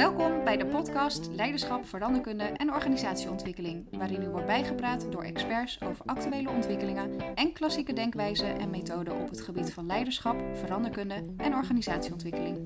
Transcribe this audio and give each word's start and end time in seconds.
Welkom 0.00 0.44
bij 0.44 0.56
de 0.56 0.66
podcast 0.66 1.28
Leiderschap, 1.32 1.86
Veranderkunde 1.86 2.44
en 2.44 2.72
Organisatieontwikkeling, 2.72 3.86
waarin 3.98 4.22
u 4.22 4.28
wordt 4.28 4.46
bijgepraat 4.46 5.12
door 5.12 5.22
experts 5.22 5.80
over 5.82 6.04
actuele 6.04 6.50
ontwikkelingen 6.50 7.34
en 7.34 7.52
klassieke 7.52 7.92
denkwijzen 7.92 8.58
en 8.58 8.70
methoden 8.70 9.14
op 9.14 9.28
het 9.28 9.40
gebied 9.40 9.72
van 9.72 9.86
leiderschap, 9.86 10.56
veranderkunde 10.56 11.34
en 11.36 11.54
organisatieontwikkeling. 11.54 12.58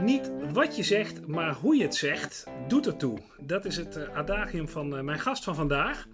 Niet 0.00 0.30
wat 0.52 0.76
je 0.76 0.82
zegt, 0.82 1.26
maar 1.26 1.54
hoe 1.54 1.76
je 1.76 1.82
het 1.82 1.94
zegt, 1.94 2.46
doet 2.68 2.86
ertoe. 2.86 3.18
Dat 3.40 3.64
is 3.64 3.76
het 3.76 3.96
eh, 3.96 4.16
adagium 4.16 4.68
van 4.68 4.96
eh, 4.96 5.02
mijn 5.02 5.20
gast 5.20 5.44
van 5.44 5.54
vandaag. 5.54 6.06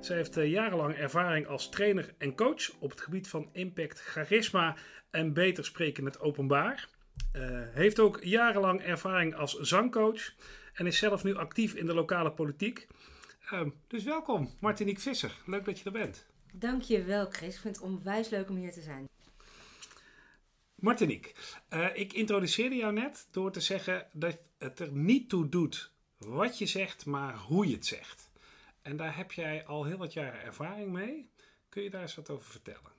Zij 0.00 0.16
heeft 0.16 0.36
eh, 0.36 0.50
jarenlang 0.50 0.94
ervaring 0.94 1.46
als 1.46 1.68
trainer 1.68 2.14
en 2.18 2.34
coach 2.34 2.70
op 2.78 2.90
het 2.90 3.00
gebied 3.00 3.28
van 3.28 3.48
impact, 3.52 4.00
charisma 4.00 4.76
en 5.10 5.32
beter 5.32 5.64
spreken 5.64 6.04
met 6.04 6.20
openbaar. 6.20 6.95
Uh, 7.32 7.62
heeft 7.70 8.00
ook 8.00 8.24
jarenlang 8.24 8.82
ervaring 8.82 9.34
als 9.34 9.58
zangcoach 9.58 10.34
en 10.72 10.86
is 10.86 10.98
zelf 10.98 11.24
nu 11.24 11.34
actief 11.34 11.74
in 11.74 11.86
de 11.86 11.94
lokale 11.94 12.32
politiek. 12.32 12.86
Uh, 13.52 13.60
dus 13.86 14.04
welkom, 14.04 14.54
Martinique 14.60 15.00
Visser. 15.00 15.36
Leuk 15.46 15.64
dat 15.64 15.78
je 15.78 15.84
er 15.84 15.92
bent. 15.92 16.26
Dankjewel, 16.52 17.26
Chris. 17.30 17.54
Ik 17.54 17.60
vind 17.60 17.76
het 17.76 17.84
onwijs 17.84 18.28
leuk 18.28 18.48
om 18.48 18.56
hier 18.56 18.72
te 18.72 18.82
zijn. 18.82 19.08
Martinique, 20.74 21.32
uh, 21.70 21.88
ik 21.94 22.12
introduceerde 22.12 22.76
jou 22.76 22.92
net 22.92 23.28
door 23.30 23.52
te 23.52 23.60
zeggen 23.60 24.06
dat 24.12 24.38
het 24.58 24.80
er 24.80 24.92
niet 24.92 25.28
toe 25.28 25.48
doet 25.48 25.92
wat 26.18 26.58
je 26.58 26.66
zegt, 26.66 27.06
maar 27.06 27.36
hoe 27.36 27.68
je 27.68 27.74
het 27.74 27.86
zegt. 27.86 28.30
En 28.82 28.96
daar 28.96 29.16
heb 29.16 29.32
jij 29.32 29.66
al 29.66 29.84
heel 29.84 29.96
wat 29.96 30.12
jaren 30.12 30.42
ervaring 30.42 30.92
mee. 30.92 31.30
Kun 31.68 31.82
je 31.82 31.90
daar 31.90 32.02
eens 32.02 32.14
wat 32.14 32.30
over 32.30 32.50
vertellen? 32.50 32.92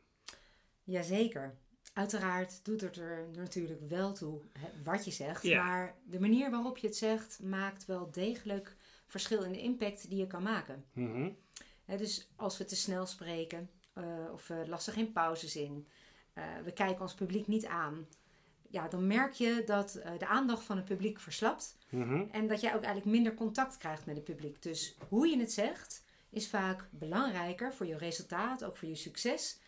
Jazeker. 0.83 1.57
Uiteraard 1.97 2.59
doet 2.63 2.81
het 2.81 2.97
er 2.97 3.27
natuurlijk 3.35 3.81
wel 3.89 4.13
toe 4.13 4.41
wat 4.83 5.05
je 5.05 5.11
zegt. 5.11 5.43
Ja. 5.43 5.63
Maar 5.63 5.95
de 6.03 6.19
manier 6.19 6.51
waarop 6.51 6.77
je 6.77 6.87
het 6.87 6.95
zegt 6.95 7.39
maakt 7.43 7.85
wel 7.85 8.11
degelijk 8.11 8.75
verschil 9.07 9.43
in 9.43 9.51
de 9.51 9.61
impact 9.61 10.09
die 10.09 10.19
je 10.19 10.27
kan 10.27 10.43
maken. 10.43 10.85
Mm 10.93 11.11
-hmm. 11.11 11.37
dus 11.97 12.29
als 12.35 12.57
we 12.57 12.65
te 12.65 12.75
snel 12.75 13.05
spreken 13.05 13.69
uh, 13.97 14.03
of 14.33 14.47
we 14.47 14.63
lassen 14.67 14.93
geen 14.93 15.11
pauzes 15.11 15.55
in, 15.55 15.87
uh, 16.33 16.43
we 16.63 16.71
kijken 16.71 17.01
ons 17.01 17.13
publiek 17.13 17.47
niet 17.47 17.65
aan. 17.65 18.07
Ja, 18.69 18.87
dan 18.87 19.07
merk 19.07 19.33
je 19.33 19.63
dat 19.65 19.97
uh, 19.97 20.11
de 20.17 20.27
aandacht 20.27 20.63
van 20.63 20.75
het 20.75 20.85
publiek 20.85 21.19
verslapt. 21.19 21.77
Mm 21.89 22.01
-hmm. 22.01 22.27
En 22.31 22.47
dat 22.47 22.61
jij 22.61 22.75
ook 22.75 22.83
eigenlijk 22.83 23.15
minder 23.15 23.33
contact 23.33 23.77
krijgt 23.77 24.05
met 24.05 24.15
het 24.15 24.25
publiek. 24.25 24.61
Dus 24.61 24.97
hoe 25.09 25.27
je 25.27 25.39
het 25.39 25.51
zegt 25.51 26.03
is 26.29 26.49
vaak 26.49 26.87
belangrijker 26.91 27.73
voor 27.73 27.85
je 27.85 27.97
resultaat, 27.97 28.63
ook 28.63 28.77
voor 28.77 28.87
je 28.87 28.95
succes. 28.95 29.59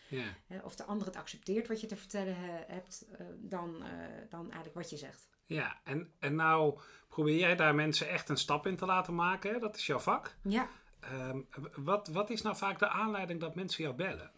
Of 0.63 0.75
de 0.75 0.83
ander 0.83 1.07
het 1.07 1.15
accepteert 1.15 1.67
wat 1.67 1.81
je 1.81 1.87
te 1.87 1.95
vertellen 1.95 2.35
hebt, 2.67 3.05
uh, 3.11 3.27
dan, 3.37 3.75
uh, 3.75 3.87
dan 4.29 4.41
eigenlijk 4.41 4.75
wat 4.75 4.89
je 4.89 4.97
zegt. 4.97 5.29
Ja, 5.45 5.79
en, 5.83 6.13
en 6.19 6.35
nou 6.35 6.79
probeer 7.07 7.37
jij 7.37 7.55
daar 7.55 7.75
mensen 7.75 8.09
echt 8.09 8.29
een 8.29 8.37
stap 8.37 8.67
in 8.67 8.75
te 8.75 8.85
laten 8.85 9.15
maken. 9.15 9.53
Hè? 9.53 9.59
Dat 9.59 9.75
is 9.75 9.85
jouw 9.85 9.99
vak. 9.99 10.35
Ja. 10.43 10.69
Um, 11.11 11.47
wat, 11.75 12.07
wat 12.07 12.29
is 12.29 12.41
nou 12.41 12.55
vaak 12.55 12.79
de 12.79 12.89
aanleiding 12.89 13.39
dat 13.39 13.55
mensen 13.55 13.83
jou 13.83 13.95
bellen? 13.95 14.31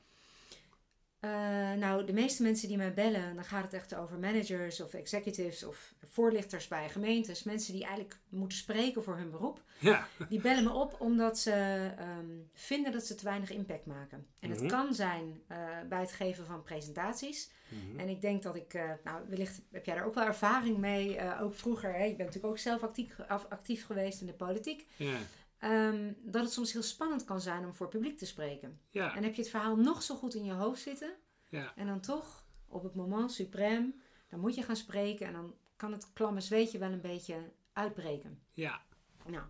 Uh, 1.26 1.32
nou, 1.74 2.06
de 2.06 2.14
meeste 2.14 2.44
mensen 2.44 2.68
die 2.68 2.78
mij 2.78 2.94
bellen, 2.94 3.36
dan 3.36 3.44
gaat 3.44 3.64
het 3.64 3.74
echt 3.74 3.96
over 3.96 4.20
managers 4.20 4.82
of 4.82 4.94
executives 4.94 5.64
of 5.64 5.94
voorlichters 6.08 6.68
bij 6.68 6.90
gemeentes. 6.90 7.44
Mensen 7.44 7.74
die 7.74 7.84
eigenlijk 7.84 8.18
moeten 8.30 8.58
spreken 8.58 9.04
voor 9.04 9.18
hun 9.18 9.32
beroep. 9.32 9.64
Ja. 9.80 10.08
Die 10.30 10.42
bellen 10.42 10.64
me 10.64 10.74
op 10.74 10.96
omdat 11.00 11.40
ze 11.40 11.90
um, 12.20 12.50
vinden 12.54 12.92
dat 12.92 13.06
ze 13.06 13.16
te 13.16 13.24
weinig 13.24 13.52
impact 13.52 13.86
maken. 13.86 14.28
En 14.40 14.50
het 14.50 14.62
mm 14.62 14.68
-hmm. 14.68 14.78
kan 14.78 14.94
zijn 14.94 15.42
uh, 15.52 15.58
bij 15.90 16.00
het 16.00 16.12
geven 16.12 16.46
van 16.46 16.64
presentaties. 16.64 17.52
Mm 17.70 17.80
-hmm. 17.80 18.00
En 18.00 18.10
ik 18.10 18.22
denk 18.22 18.44
dat 18.44 18.56
ik, 18.56 18.74
uh, 18.74 18.92
nou 19.04 19.22
wellicht 19.28 19.62
heb 19.72 19.86
jij 19.86 19.96
daar 19.96 20.06
ook 20.06 20.16
wel 20.16 20.26
ervaring 20.26 20.78
mee. 20.78 21.40
ook 21.42 21.54
vroeger, 21.54 21.94
hè? 21.94 22.04
je 22.04 22.16
bent 22.16 22.18
natuurlijk 22.18 22.54
ook 22.54 22.58
zelf 22.58 22.84
actief, 22.84 23.20
actief 23.28 23.86
geweest 23.86 24.22
in 24.22 24.28
de 24.28 24.34
politiek. 24.34 24.88
Ja. 24.96 25.18
Um, 25.64 26.18
dat 26.22 26.44
het 26.44 26.52
soms 26.52 26.74
heel 26.74 26.82
spannend 26.82 27.24
kan 27.24 27.42
zijn 27.42 27.66
om 27.66 27.74
voor 27.74 27.88
publiek 27.88 28.18
te 28.18 28.26
spreken. 28.26 28.80
Ja. 28.90 29.16
En 29.16 29.24
heb 29.24 29.34
je 29.34 29.42
het 29.42 29.50
verhaal 29.50 29.76
nog 29.76 30.04
zo 30.04 30.16
goed 30.16 30.34
in 30.34 30.44
je 30.44 30.52
hoofd 30.52 30.82
zitten. 30.82 31.14
Ja. 31.50 31.76
En 31.76 31.88
dan 31.88 32.00
toch, 32.00 32.46
op 32.68 32.84
het 32.84 32.96
moment 32.96 33.32
suprem, 33.32 34.02
dan 34.30 34.40
moet 34.40 34.56
je 34.56 34.64
gaan 34.64 34.76
spreken. 34.76 35.28
En 35.28 35.34
dan 35.34 35.56
kan 35.76 35.92
het 35.92 36.14
klamme 36.14 36.42
zweetje 36.42 36.78
wel 36.78 36.92
een 36.92 37.02
beetje 37.02 37.36
uitbreken. 37.74 38.40
Ja. 38.54 38.82
Nou, 39.26 39.44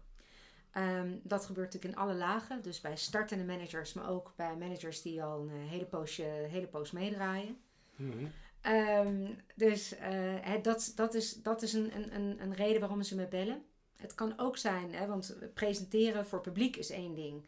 um, 0.74 1.22
dat 1.24 1.46
gebeurt 1.46 1.74
natuurlijk 1.74 1.94
in 1.94 2.02
alle 2.02 2.16
lagen. 2.16 2.62
Dus 2.62 2.82
bij 2.82 2.98
startende 2.98 3.46
managers, 3.46 3.94
maar 3.94 4.10
ook 4.10 4.34
bij 4.36 4.58
managers 4.58 5.02
die 5.02 5.24
al 5.24 5.40
een 5.40 5.50
hele 5.50 5.86
poosje, 5.86 6.24
hele 6.24 6.68
poos 6.68 6.92
meedraaien. 6.92 7.58
Mm 7.96 8.12
-hmm. 8.12 8.32
um, 8.74 9.38
dus 9.56 9.94
uh, 9.94 10.00
het, 10.42 10.64
dat, 10.64 10.92
dat 10.96 11.14
is, 11.14 11.34
dat 11.34 11.62
is 11.62 11.74
een, 11.74 12.16
een, 12.16 12.42
een 12.42 12.54
reden 12.54 12.80
waarom 12.80 13.02
ze 13.02 13.16
me 13.16 13.28
bellen. 13.28 13.66
Het 14.02 14.16
kan 14.16 14.34
ook 14.40 14.58
zijn, 14.58 14.94
hè, 14.94 15.08
want 15.08 15.36
presenteren 15.54 16.26
voor 16.26 16.42
publiek 16.42 16.76
is 16.76 16.90
één 16.90 17.16
ding. 17.16 17.46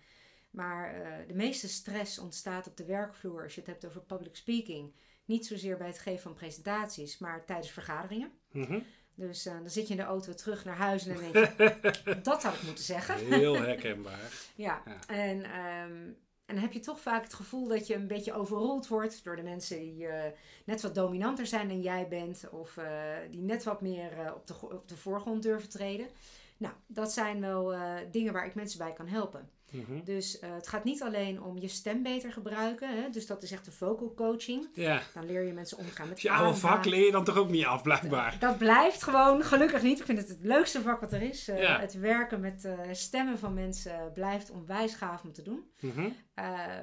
Maar 0.49 1.01
uh, 1.01 1.07
de 1.27 1.33
meeste 1.33 1.67
stress 1.67 2.19
ontstaat 2.19 2.67
op 2.67 2.77
de 2.77 2.85
werkvloer 2.85 3.43
als 3.43 3.55
je 3.55 3.59
het 3.59 3.69
hebt 3.69 3.85
over 3.85 4.01
public 4.01 4.35
speaking. 4.35 4.93
Niet 5.25 5.45
zozeer 5.45 5.77
bij 5.77 5.87
het 5.87 5.99
geven 5.99 6.21
van 6.21 6.33
presentaties, 6.33 7.17
maar 7.17 7.45
tijdens 7.45 7.71
vergaderingen. 7.71 8.31
Mm 8.51 8.63
-hmm. 8.63 8.83
Dus 9.15 9.47
uh, 9.47 9.53
dan 9.53 9.69
zit 9.69 9.87
je 9.87 9.93
in 9.93 9.99
de 9.99 10.05
auto 10.05 10.33
terug 10.33 10.65
naar 10.65 10.75
huis 10.75 11.07
en 11.07 11.13
dan 11.13 11.31
denk 11.31 11.57
je, 11.57 12.21
dat 12.23 12.43
had 12.43 12.53
ik 12.53 12.63
moeten 12.63 12.83
zeggen. 12.83 13.17
Heel 13.17 13.55
herkenbaar. 13.55 14.31
ja. 14.55 14.81
ja, 14.85 15.07
en, 15.07 15.37
um, 15.37 16.17
en 16.45 16.55
dan 16.55 16.57
heb 16.57 16.73
je 16.73 16.79
toch 16.79 16.99
vaak 16.99 17.23
het 17.23 17.33
gevoel 17.33 17.67
dat 17.67 17.87
je 17.87 17.95
een 17.95 18.07
beetje 18.07 18.33
overrold 18.33 18.87
wordt 18.87 19.23
door 19.23 19.35
de 19.35 19.41
mensen 19.41 19.79
die 19.79 20.03
uh, 20.03 20.23
net 20.65 20.81
wat 20.81 20.95
dominanter 20.95 21.47
zijn 21.47 21.67
dan 21.67 21.81
jij 21.81 22.07
bent. 22.07 22.49
Of 22.51 22.77
uh, 22.77 22.85
die 23.31 23.41
net 23.41 23.63
wat 23.63 23.81
meer 23.81 24.33
op, 24.35 24.47
de, 24.47 24.53
op 24.61 24.87
de 24.87 24.97
voorgrond 24.97 25.43
durven 25.43 25.69
treden. 25.69 26.07
Nou, 26.57 26.73
dat 26.87 27.11
zijn 27.11 27.41
wel 27.41 27.73
uh, 27.73 27.93
dingen 28.11 28.33
waar 28.33 28.45
ik 28.45 28.55
mensen 28.55 28.77
bij 28.77 28.93
kan 28.93 29.07
helpen. 29.07 29.49
Mm 29.71 29.85
-hmm. 29.87 30.03
Dus 30.03 30.41
uh, 30.41 30.53
het 30.53 30.67
gaat 30.67 30.83
niet 30.83 31.01
alleen 31.01 31.41
om 31.41 31.57
je 31.57 31.67
stem 31.67 32.03
beter 32.03 32.31
gebruiken. 32.31 33.01
Hè? 33.01 33.09
Dus 33.09 33.27
dat 33.27 33.43
is 33.43 33.51
echt 33.51 33.65
de 33.65 33.71
vocal 33.71 34.13
coaching. 34.15 34.67
Ja. 34.73 35.01
Dan 35.13 35.25
leer 35.25 35.43
je 35.43 35.53
mensen 35.53 35.77
omgaan 35.77 36.09
met 36.09 36.21
Je 36.21 36.31
oude 36.31 36.59
vak 36.59 36.85
leer 36.85 37.05
je 37.05 37.11
dan 37.11 37.23
toch 37.23 37.37
ook 37.37 37.49
niet 37.49 37.65
af, 37.65 37.81
blijkbaar? 37.81 38.31
Dat, 38.31 38.39
dat 38.39 38.57
blijft 38.57 39.03
gewoon, 39.03 39.43
gelukkig 39.43 39.81
niet. 39.81 39.99
Ik 39.99 40.05
vind 40.05 40.17
het 40.17 40.27
het 40.27 40.39
leukste 40.41 40.81
vak 40.81 41.01
wat 41.01 41.13
er 41.13 41.21
is. 41.21 41.49
Uh. 41.49 41.79
Het 41.79 41.93
werken 41.93 42.39
met 42.39 42.67
stemmen 42.91 43.39
van 43.39 43.53
mensen 43.53 44.11
blijft 44.13 44.51
onwijs 44.51 44.95
gaaf 44.95 45.23
om 45.23 45.33
te 45.33 45.41
doen. 45.41 45.71
Mm 45.79 45.91
-hmm. 45.91 46.15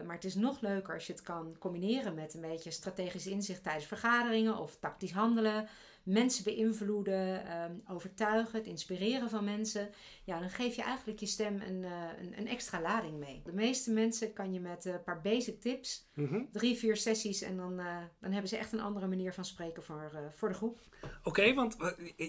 maar 0.07 0.15
het 0.15 0.25
is 0.25 0.35
nog 0.35 0.61
leuker 0.61 0.95
als 0.95 1.07
je 1.07 1.13
het 1.13 1.23
kan 1.23 1.57
combineren 1.59 2.15
met 2.15 2.35
een 2.35 2.41
beetje 2.41 2.71
strategisch 2.71 3.27
inzicht 3.27 3.63
tijdens 3.63 3.87
vergaderingen 3.87 4.59
of 4.59 4.77
tactisch 4.81 5.13
handelen 5.13 5.69
mensen 6.03 6.45
beïnvloeden, 6.45 7.57
um, 7.63 7.83
overtuigen, 7.89 8.59
het 8.59 8.67
inspireren 8.67 9.31
van 9.31 9.45
mensen. 9.45 9.91
Ja, 10.25 10.41
dan 10.41 10.51
geef 10.51 10.77
je 10.77 10.83
eigenlijk 10.83 11.21
je 11.21 11.27
stem 11.27 11.61
een, 11.61 11.83
uh, 11.83 12.09
een, 12.21 12.39
een, 12.39 12.49
extra 12.49 12.81
lading 12.81 13.19
mee. 13.19 13.41
De 13.45 13.53
meeste 13.53 13.93
mensen 13.93 14.33
kan 14.33 14.53
je 14.53 14.61
met 14.61 14.85
een 14.85 15.03
paar 15.03 15.21
basic 15.21 15.61
tips, 15.61 16.09
mm 16.15 16.27
-hmm. 16.27 16.49
drie, 16.53 16.77
vier 16.77 16.97
sessies 16.97 17.43
en 17.43 17.57
dan, 17.57 17.81
uh, 17.81 17.97
dan 18.21 18.33
hebben 18.33 18.49
ze 18.49 18.57
echt 18.57 18.73
een 18.73 18.81
andere 18.81 19.07
manier 19.07 19.33
van 19.33 19.45
spreken 19.45 19.83
voor, 19.83 20.31
voor 20.35 20.49
de 20.49 20.55
groep. 20.55 20.81
Oké, 21.03 21.29
okay, 21.29 21.55
want 21.55 21.77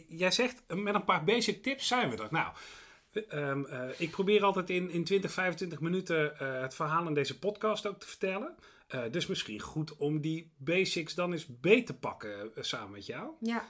jij 0.07 0.31
zegt 0.31 0.63
met 0.67 0.95
een 0.95 1.05
paar 1.05 1.23
basic 1.23 1.63
tips 1.63 1.87
zijn 1.87 2.09
we 2.09 2.17
er. 2.23 2.27
Nou, 2.31 2.53
um, 3.33 3.67
ik 3.97 4.11
probeer 4.11 4.43
altijd 4.43 4.69
in, 4.69 4.89
in 4.89 5.03
20, 5.03 5.31
25 5.31 5.79
minuten 5.79 6.33
het 6.61 6.75
verhaal 6.75 7.07
in 7.07 7.13
deze 7.13 7.39
podcast 7.39 7.87
ook 7.87 7.99
te 7.99 8.07
vertellen. 8.07 8.55
Uh, 8.95 9.03
dus 9.11 9.27
misschien 9.27 9.59
goed 9.59 9.97
om 9.97 10.21
die 10.21 10.53
basics 10.57 11.15
dan 11.15 11.31
eens 11.31 11.59
beter 11.59 11.85
te 11.85 11.93
pakken 11.93 12.51
uh, 12.55 12.63
samen 12.63 12.91
met 12.91 13.05
jou. 13.05 13.31
Ja. 13.39 13.65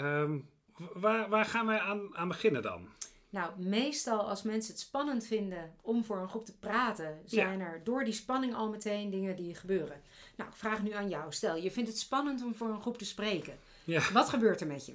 Um, 0.00 0.48
waar, 0.94 1.28
waar 1.28 1.44
gaan 1.44 1.66
wij 1.66 1.78
aan, 1.78 2.16
aan 2.16 2.28
beginnen 2.28 2.62
dan? 2.62 2.88
Nou, 3.30 3.60
meestal 3.60 4.28
als 4.28 4.42
mensen 4.42 4.72
het 4.72 4.82
spannend 4.82 5.26
vinden 5.26 5.74
om 5.82 6.04
voor 6.04 6.18
een 6.18 6.28
groep 6.28 6.44
te 6.44 6.58
praten, 6.58 7.20
zijn 7.24 7.58
ja. 7.58 7.64
er 7.64 7.80
door 7.84 8.04
die 8.04 8.12
spanning 8.12 8.54
al 8.54 8.70
meteen 8.70 9.10
dingen 9.10 9.36
die 9.36 9.54
gebeuren. 9.54 10.02
Nou, 10.36 10.50
ik 10.50 10.56
vraag 10.56 10.82
nu 10.82 10.92
aan 10.92 11.08
jou. 11.08 11.32
Stel, 11.32 11.56
je 11.56 11.70
vindt 11.70 11.88
het 11.88 11.98
spannend 11.98 12.42
om 12.42 12.54
voor 12.54 12.68
een 12.68 12.80
groep 12.80 12.98
te 12.98 13.04
spreken. 13.04 13.58
Ja. 13.84 14.12
Wat 14.12 14.28
gebeurt 14.28 14.60
er 14.60 14.66
met 14.66 14.86
je? 14.86 14.94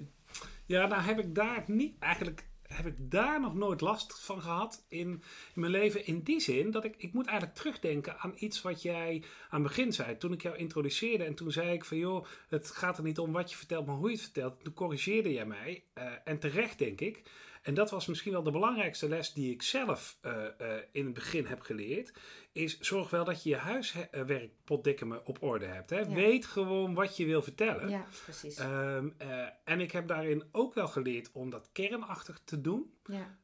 Ja, 0.66 0.86
nou 0.86 1.02
heb 1.02 1.20
ik 1.20 1.36
daar 1.36 1.64
niet 1.68 1.96
eigenlijk 2.00 2.46
heb 2.72 2.86
ik 2.86 2.96
daar 2.98 3.40
nog 3.42 3.56
nooit 3.56 3.82
last 3.82 4.20
van 4.20 4.42
gehad 4.42 4.86
in, 4.88 5.24
mijn 5.54 5.72
leven. 5.72 6.06
In 6.06 6.22
die 6.22 6.40
zin 6.40 6.72
dat 6.72 6.84
ik, 6.84 6.96
ik 6.98 7.14
moet 7.14 7.26
eigenlijk 7.26 7.58
terugdenken 7.58 8.18
aan 8.18 8.34
iets 8.36 8.62
wat 8.62 8.82
jij 8.82 9.24
aan 9.50 9.60
het 9.60 9.68
begin 9.68 9.94
zei. 9.94 10.18
Toen 10.18 10.34
ik 10.34 10.42
jou 10.42 10.56
introduceerde 10.58 11.24
en 11.24 11.36
toen 11.36 11.52
zei 11.52 11.72
ik 11.72 11.86
van 11.86 11.98
joh, 11.98 12.26
het 12.50 12.72
gaat 12.72 12.98
er 12.98 13.04
niet 13.04 13.20
om 13.20 13.32
wat 13.32 13.52
je 13.52 13.58
vertelt, 13.58 13.86
maar 13.86 13.96
hoe 13.96 14.10
je 14.10 14.16
het 14.16 14.24
vertelt. 14.24 14.64
Toen 14.64 14.74
corrigeerde 14.74 15.34
jij 15.34 15.46
mij. 15.46 15.84
Uh, 15.98 16.04
en 16.24 16.40
terecht 16.40 16.78
denk 16.78 17.02
ik. 17.02 17.22
En 17.62 17.74
dat 17.74 17.90
was 17.92 18.06
misschien 18.06 18.32
wel 18.32 18.44
de 18.44 18.52
belangrijkste 18.52 19.08
les 19.08 19.34
die 19.34 19.52
ik 19.52 19.62
zelf 19.62 20.18
uh, 20.22 20.32
uh, 20.62 20.76
in 20.92 21.06
het 21.06 21.14
begin 21.14 21.46
heb 21.46 21.62
geleerd. 21.62 22.14
Is 22.52 22.80
zorg 22.80 23.10
wel 23.10 23.24
dat 23.24 23.44
je 23.44 23.50
je 23.50 23.56
huiswerk 23.56 24.52
potdikke 24.64 25.22
op 25.26 25.44
orde 25.44 25.66
hebt. 25.66 25.90
Hè? 25.90 26.00
Ja. 26.00 26.14
Weet 26.14 26.46
gewoon 26.46 26.94
wat 26.94 27.18
je 27.18 27.26
wil 27.26 27.42
vertellen. 27.42 27.90
Ja, 27.90 28.08
precies. 28.24 28.60
Um, 28.60 29.16
uh, 29.22 29.48
en 29.64 29.80
ik 29.80 29.92
heb 29.92 30.08
daarin 30.08 30.44
ook 30.52 30.74
wel 30.74 30.88
geleerd 30.88 31.32
om 31.32 31.50
dat 31.50 31.70
kernachtig 31.72 32.42
te 32.44 32.62
doen. 32.62 32.94
Ja. 33.06 33.38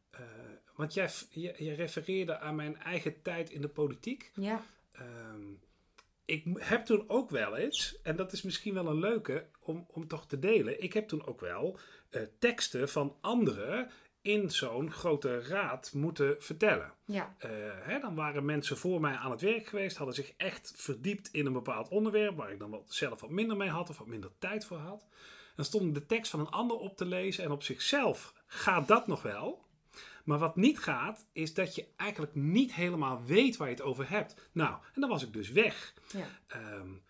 want 0.76 0.94
jij, 0.94 1.10
je, 1.30 1.74
refereerde 1.74 2.40
aan 2.40 2.56
mijn 2.56 2.78
eigen 2.78 3.22
tijd 3.22 3.50
in 3.50 3.62
de 3.62 3.70
politiek. 3.70 4.32
Ja. 4.34 4.64
Um, 5.00 5.60
ik 6.28 6.46
heb 6.58 6.86
toen 6.86 7.04
ook 7.08 7.30
wel 7.30 7.56
eens, 7.56 8.00
en 8.04 8.16
dat 8.16 8.32
is 8.32 8.42
misschien 8.42 8.74
wel 8.74 8.88
een 8.88 9.00
leuke 9.00 9.46
om, 9.60 9.86
om 9.88 10.08
toch 10.08 10.28
te 10.28 10.40
delen. 10.40 10.84
Ik 10.84 10.94
heb 10.94 11.08
toen 11.08 11.26
ook 11.26 11.40
wel 11.40 11.80
uh, 12.12 12.22
teksten 12.40 12.90
van 12.90 13.18
anderen 13.22 13.90
in 14.28 14.52
zo'n 14.52 14.92
grote 14.92 15.42
raad 15.42 15.94
moeten 15.94 16.36
vertellen. 16.40 16.94
Ja. 17.06 17.36
Uh, 17.46 17.52
hè, 17.80 18.00
dan 18.00 18.16
waren 18.16 18.46
mensen 18.46 18.78
voor 18.78 19.02
mij 19.02 19.16
aan 19.16 19.32
het 19.32 19.42
werk 19.42 19.68
geweest, 19.68 19.98
hadden 19.98 20.16
zich 20.16 20.34
echt 20.38 20.74
verdiept 20.76 21.30
in 21.32 21.46
een 21.46 21.54
bepaald 21.54 21.88
onderwerp 21.90 22.38
waar 22.38 22.52
ik 22.52 22.60
dan 22.60 22.70
wat, 22.70 22.86
zelf 22.88 23.22
wat 23.22 23.30
minder 23.30 23.58
mee 23.58 23.70
had 23.70 23.90
of 23.90 23.98
wat 23.98 24.08
minder 24.08 24.32
tijd 24.40 24.66
voor 24.66 24.78
had. 24.78 25.06
Dan 25.56 25.66
stond 25.66 25.94
de 25.94 26.06
tekst 26.06 26.32
van 26.32 26.40
een 26.40 26.50
ander 26.50 26.78
op 26.78 26.98
te 26.98 27.06
lezen 27.06 27.44
en 27.44 27.52
op 27.52 27.64
zichzelf 27.64 28.34
gaat 28.48 28.88
dat 28.88 29.08
nog 29.08 29.22
wel. 29.22 29.66
Maar 30.24 30.40
wat 30.40 30.56
niet 30.56 30.80
gaat, 30.80 31.26
is 31.34 31.54
dat 31.54 31.76
je 31.76 31.88
eigenlijk 31.96 32.36
niet 32.36 32.74
helemaal 32.74 33.24
weet 33.26 33.58
waar 33.58 33.68
je 33.68 33.74
het 33.74 33.84
over 33.84 34.10
hebt. 34.10 34.50
Nou, 34.52 34.76
en 34.94 35.02
dan 35.02 35.10
was 35.10 35.24
ik 35.24 35.34
dus 35.34 35.50
weg. 35.50 35.94
Ja. 36.12 36.28
Um, 36.76 37.04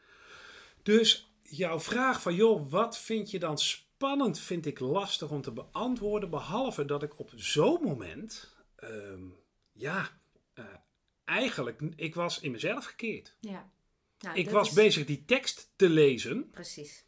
dus 0.84 1.32
jouw 1.42 1.80
vraag 1.80 2.22
van, 2.22 2.36
joh, 2.36 2.72
wat 2.72 2.98
vind 2.98 3.32
je 3.32 3.40
dan 3.40 3.58
spannend, 3.58 3.87
vind 4.32 4.66
ik 4.66 4.80
lastig 4.80 5.30
om 5.30 5.42
te 5.42 5.52
beantwoorden. 5.52 6.30
Behalve 6.30 6.86
dat 6.86 7.04
ik 7.04 7.20
op 7.20 7.32
zo'n 7.36 7.82
moment, 7.82 8.56
um, 8.84 9.36
ja, 9.74 10.10
uh, 10.56 10.66
eigenlijk, 11.26 11.82
ik 11.96 12.16
was 12.16 12.40
in 12.40 12.52
mezelf 12.52 12.86
gekeerd. 12.86 13.36
Ja. 13.40 13.70
Nou, 14.20 14.38
ik 14.38 14.50
was 14.50 14.68
is... 14.68 14.74
bezig 14.74 15.06
die 15.06 15.26
tekst 15.26 15.72
te 15.76 15.90
lezen. 15.90 16.50
Precies 16.50 17.06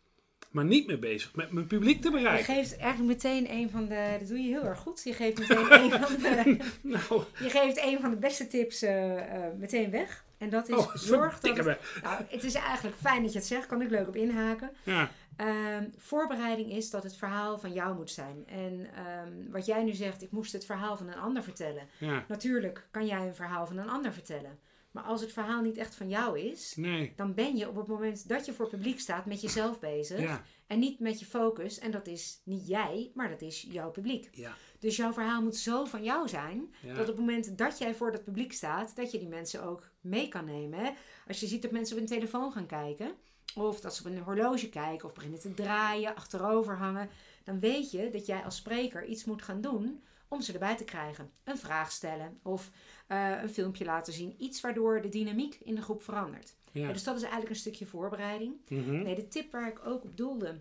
maar 0.49 0.65
niet 0.65 0.87
meer 0.87 0.99
bezig 0.99 1.35
met 1.35 1.51
mijn 1.51 1.67
publiek 1.67 2.01
te 2.01 2.11
bereiken. 2.11 2.53
Je 2.53 2.61
geeft 2.61 2.77
eigenlijk 2.77 3.23
meteen 3.23 3.51
een 3.51 3.69
van 3.69 3.85
de. 3.85 4.15
Dat 4.19 4.27
doe 4.27 4.37
je 4.39 4.47
heel 4.47 4.63
erg 4.63 4.79
goed. 4.79 5.01
Je 5.03 5.13
geeft 5.13 5.37
meteen 5.37 5.71
een 5.81 5.91
van 5.91 6.15
de. 6.21 6.57
nou. 6.81 7.23
Je 7.39 7.49
geeft 7.49 7.83
een 7.83 7.99
van 7.99 8.09
de 8.09 8.15
beste 8.15 8.47
tips 8.47 8.83
uh, 8.83 9.13
uh, 9.13 9.21
meteen 9.57 9.91
weg. 9.91 10.25
En 10.37 10.49
dat 10.49 10.69
is 10.69 10.75
oh, 10.75 10.95
zorg 10.95 11.39
dat. 11.39 11.57
Het, 11.57 11.79
nou, 12.03 12.23
het 12.27 12.43
is 12.43 12.53
eigenlijk 12.53 12.97
fijn 12.97 13.21
dat 13.23 13.31
je 13.31 13.37
het 13.37 13.47
zegt, 13.47 13.65
kan 13.67 13.81
ik 13.81 13.89
leuk 13.89 14.07
op 14.07 14.15
inhaken. 14.15 14.71
Ja. 14.83 15.11
Um, 15.41 15.91
voorbereiding 15.97 16.71
is 16.71 16.89
dat 16.89 17.03
het 17.03 17.15
verhaal 17.15 17.57
van 17.57 17.73
jou 17.73 17.95
moet 17.95 18.11
zijn. 18.11 18.47
En 18.47 18.87
um, 19.27 19.51
wat 19.51 19.65
jij 19.65 19.83
nu 19.83 19.93
zegt, 19.93 20.21
ik 20.21 20.31
moest 20.31 20.53
het 20.53 20.65
verhaal 20.65 20.97
van 20.97 21.07
een 21.07 21.19
ander 21.19 21.43
vertellen. 21.43 21.87
Ja. 21.99 22.25
Natuurlijk 22.27 22.87
kan 22.91 23.05
jij 23.05 23.27
een 23.27 23.35
verhaal 23.35 23.67
van 23.67 23.77
een 23.77 23.89
ander 23.89 24.13
vertellen. 24.13 24.59
Maar 24.91 25.03
als 25.03 25.21
het 25.21 25.33
verhaal 25.33 25.61
niet 25.61 25.77
echt 25.77 25.95
van 25.95 26.09
jou 26.09 26.39
is, 26.39 26.75
nee. 26.75 27.13
dan 27.15 27.33
ben 27.33 27.57
je 27.57 27.69
op 27.69 27.75
het 27.75 27.87
moment 27.87 28.27
dat 28.27 28.45
je 28.45 28.53
voor 28.53 28.69
publiek 28.69 28.99
staat 28.99 29.25
met 29.25 29.41
jezelf 29.41 29.79
bezig. 29.89 30.19
Ja. 30.19 30.43
En 30.67 30.79
niet 30.79 30.99
met 30.99 31.19
je 31.19 31.25
focus. 31.25 31.79
En 31.79 31.91
dat 31.91 32.07
is 32.07 32.41
niet 32.43 32.67
jij, 32.67 33.11
maar 33.13 33.29
dat 33.29 33.41
is 33.41 33.67
jouw 33.71 33.91
publiek. 33.91 34.29
Ja. 34.31 34.53
Dus 34.79 34.95
jouw 34.95 35.13
verhaal 35.13 35.41
moet 35.41 35.55
zo 35.55 35.85
van 35.85 36.03
jou 36.03 36.27
zijn, 36.27 36.73
Ja. 36.81 36.91
dat 36.91 37.01
op 37.01 37.07
het 37.07 37.17
moment 37.17 37.57
dat 37.57 37.77
jij 37.77 37.95
voor 37.95 38.11
dat 38.11 38.23
publiek 38.23 38.53
staat, 38.53 38.95
dat 38.95 39.11
je 39.11 39.19
die 39.19 39.27
mensen 39.27 39.63
ook 39.63 39.89
mee 40.01 40.27
kan 40.27 40.45
nemen. 40.45 40.93
Als 41.27 41.39
je 41.39 41.47
ziet 41.47 41.61
dat 41.61 41.71
mensen 41.71 41.93
op 41.95 41.99
hun 41.99 42.17
telefoon 42.17 42.51
gaan 42.51 42.65
kijken, 42.65 43.11
of 43.55 43.79
dat 43.79 43.95
ze 43.95 44.01
op 44.07 44.11
een 44.11 44.19
horloge 44.23 44.69
kijken, 44.69 45.07
of 45.07 45.13
beginnen 45.13 45.39
te 45.39 45.53
draaien, 45.53 46.15
achterover 46.15 46.77
hangen, 46.77 47.09
dan 47.43 47.59
weet 47.59 47.91
je 47.91 48.09
dat 48.09 48.25
jij 48.25 48.43
als 48.43 48.55
spreker 48.55 49.05
iets 49.05 49.25
moet 49.25 49.41
gaan 49.41 49.61
doen 49.61 50.03
om 50.27 50.41
ze 50.41 50.53
erbij 50.53 50.75
te 50.77 50.83
krijgen. 50.83 51.31
Een 51.43 51.57
vraag 51.57 51.91
stellen 51.91 52.39
of 52.43 52.69
uh, 53.07 53.41
een 53.41 53.49
filmpje 53.49 53.85
laten 53.85 54.13
zien. 54.13 54.35
Iets 54.37 54.61
waardoor 54.61 55.01
de 55.01 55.09
dynamiek 55.09 55.57
in 55.63 55.75
de 55.75 55.81
groep 55.81 56.01
verandert. 56.03 56.55
Ja. 56.71 56.81
Ja, 56.87 56.93
dus 56.93 57.03
dat 57.03 57.15
is 57.15 57.21
eigenlijk 57.21 57.51
een 57.51 57.59
stukje 57.59 57.85
voorbereiding. 57.85 58.55
Mhm. 58.67 59.03
Nee, 59.03 59.15
de 59.15 59.27
tip 59.27 59.51
waar 59.51 59.67
ik 59.67 59.85
ook 59.85 60.03
op 60.03 60.17
doelde. 60.17 60.59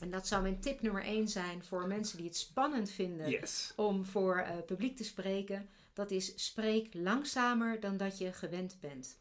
En 0.00 0.10
dat 0.10 0.26
zou 0.26 0.42
mijn 0.42 0.60
tip 0.60 0.82
nummer 0.82 1.02
één 1.04 1.28
zijn 1.28 1.64
voor 1.64 1.86
mensen 1.86 2.16
die 2.16 2.26
het 2.26 2.36
spannend 2.36 2.90
vinden 2.90 3.30
Yes. 3.30 3.72
om 3.76 4.04
voor 4.04 4.36
uh, 4.38 4.64
publiek 4.66 4.96
te 4.96 5.04
spreken. 5.04 5.68
Dat 5.92 6.10
is 6.10 6.46
spreek 6.46 6.94
langzamer 6.94 7.80
dan 7.80 7.96
dat 7.96 8.18
je 8.18 8.32
gewend 8.32 8.76
bent. 8.80 9.18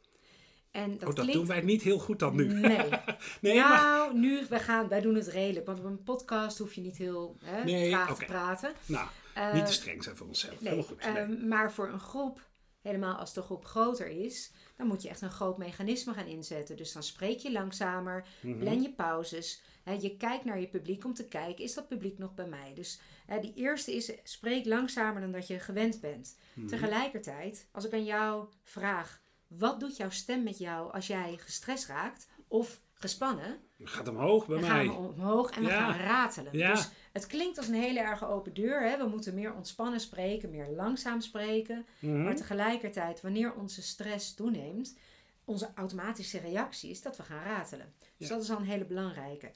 En 0.71 0.89
dat, 0.97 0.99
oh, 0.99 1.05
dat 1.05 1.13
klinkt... 1.15 1.33
doen 1.33 1.45
wij 1.47 1.61
niet 1.61 1.81
heel 1.81 1.99
goed 1.99 2.19
dan 2.19 2.35
nu. 2.35 2.45
Nee. 2.53 2.77
nee, 3.41 3.55
nou, 3.55 3.69
maar... 3.69 4.15
nu, 4.15 4.45
wij, 4.49 4.59
gaan, 4.59 4.87
wij 4.87 5.01
doen 5.01 5.15
het 5.15 5.27
redelijk. 5.27 5.65
Want 5.65 5.79
op 5.79 5.85
een 5.85 6.03
podcast 6.03 6.57
hoef 6.57 6.73
je 6.73 6.81
niet 6.81 6.97
heel 6.97 7.37
hè, 7.43 7.63
Nee, 7.63 7.89
traag 7.89 8.09
oké. 8.11 8.19
te 8.19 8.25
praten. 8.25 8.73
Nou, 8.85 9.07
Uh, 9.37 9.53
niet 9.53 9.65
te 9.65 9.73
streng 9.73 10.03
zijn 10.03 10.15
voor 10.15 10.27
onszelf. 10.27 10.61
Nee, 10.61 10.83
goed. 10.83 11.05
Nee. 11.05 11.15
ehm, 11.15 11.47
maar 11.47 11.71
voor 11.71 11.87
een 11.89 11.99
groep, 11.99 12.49
helemaal 12.81 13.15
als 13.15 13.33
de 13.33 13.41
groep 13.41 13.65
groter 13.65 14.07
is, 14.07 14.51
dan 14.77 14.87
moet 14.87 15.01
je 15.01 15.09
echt 15.09 15.21
een 15.21 15.31
groot 15.31 15.57
mechanisme 15.57 16.13
gaan 16.13 16.25
inzetten. 16.25 16.77
Dus 16.77 16.91
dan 16.93 17.03
spreek 17.03 17.39
je 17.39 17.51
langzamer, 17.51 18.27
Mhm. 18.41 18.59
plan 18.59 18.81
je 18.81 18.91
pauzes. 18.93 19.61
Hè, 19.83 19.91
je 19.93 20.17
kijkt 20.17 20.45
naar 20.45 20.59
je 20.59 20.67
publiek 20.67 21.05
om 21.05 21.13
te 21.13 21.27
kijken, 21.27 21.63
is 21.63 21.73
dat 21.73 21.87
publiek 21.87 22.17
nog 22.17 22.33
bij 22.33 22.47
mij? 22.47 22.71
Dus 22.75 22.99
hè, 23.25 23.39
die 23.39 23.53
eerste 23.55 23.95
is, 23.95 24.11
spreek 24.23 24.65
langzamer 24.65 25.21
dan 25.21 25.31
dat 25.31 25.47
je 25.47 25.59
gewend 25.59 26.01
bent. 26.01 26.37
Mhm. 26.53 26.67
Tegelijkertijd, 26.67 27.67
als 27.71 27.85
ik 27.85 27.93
aan 27.93 28.03
jou 28.05 28.45
vraag, 28.63 29.21
wat 29.57 29.79
doet 29.79 29.97
jouw 29.97 30.09
stem 30.09 30.43
met 30.43 30.57
jou 30.57 30.91
als 30.93 31.07
jij 31.07 31.37
gestrest 31.37 31.85
raakt 31.87 32.27
of 32.47 32.81
gespannen? 32.93 33.59
Gaat 33.79 34.07
omhoog 34.07 34.47
bij 34.47 34.59
dan 34.59 34.69
mij. 34.69 34.85
gaan 34.85 34.95
we 35.03 35.07
omhoog 35.13 35.49
en 35.51 35.61
we 35.63 35.67
Ja. 35.69 35.91
gaan 35.91 35.99
ratelen. 36.01 36.57
Ja. 36.57 36.73
Dus 36.73 36.89
het 37.11 37.27
klinkt 37.27 37.57
als 37.57 37.67
een 37.67 37.73
hele 37.73 37.99
erg 37.99 38.25
open 38.25 38.53
deur. 38.53 38.81
Hè? 38.89 38.97
We 38.97 39.07
moeten 39.07 39.33
meer 39.33 39.53
ontspannen 39.53 39.99
spreken, 39.99 40.49
meer 40.49 40.67
langzaam 40.69 41.21
spreken. 41.21 41.85
Mhm. 41.99 42.23
Maar 42.23 42.35
tegelijkertijd, 42.35 43.21
wanneer 43.21 43.53
onze 43.53 43.81
stress 43.81 44.33
toeneemt, 44.33 44.97
onze 45.45 45.71
automatische 45.75 46.39
reactie 46.39 46.89
is 46.89 47.01
dat 47.01 47.17
we 47.17 47.23
gaan 47.23 47.43
ratelen. 47.43 47.93
Dus 48.17 48.27
Ja. 48.27 48.33
dat 48.35 48.43
is 48.43 48.49
al 48.51 48.57
een 48.57 48.65
hele 48.65 48.85
belangrijke. 48.85 49.51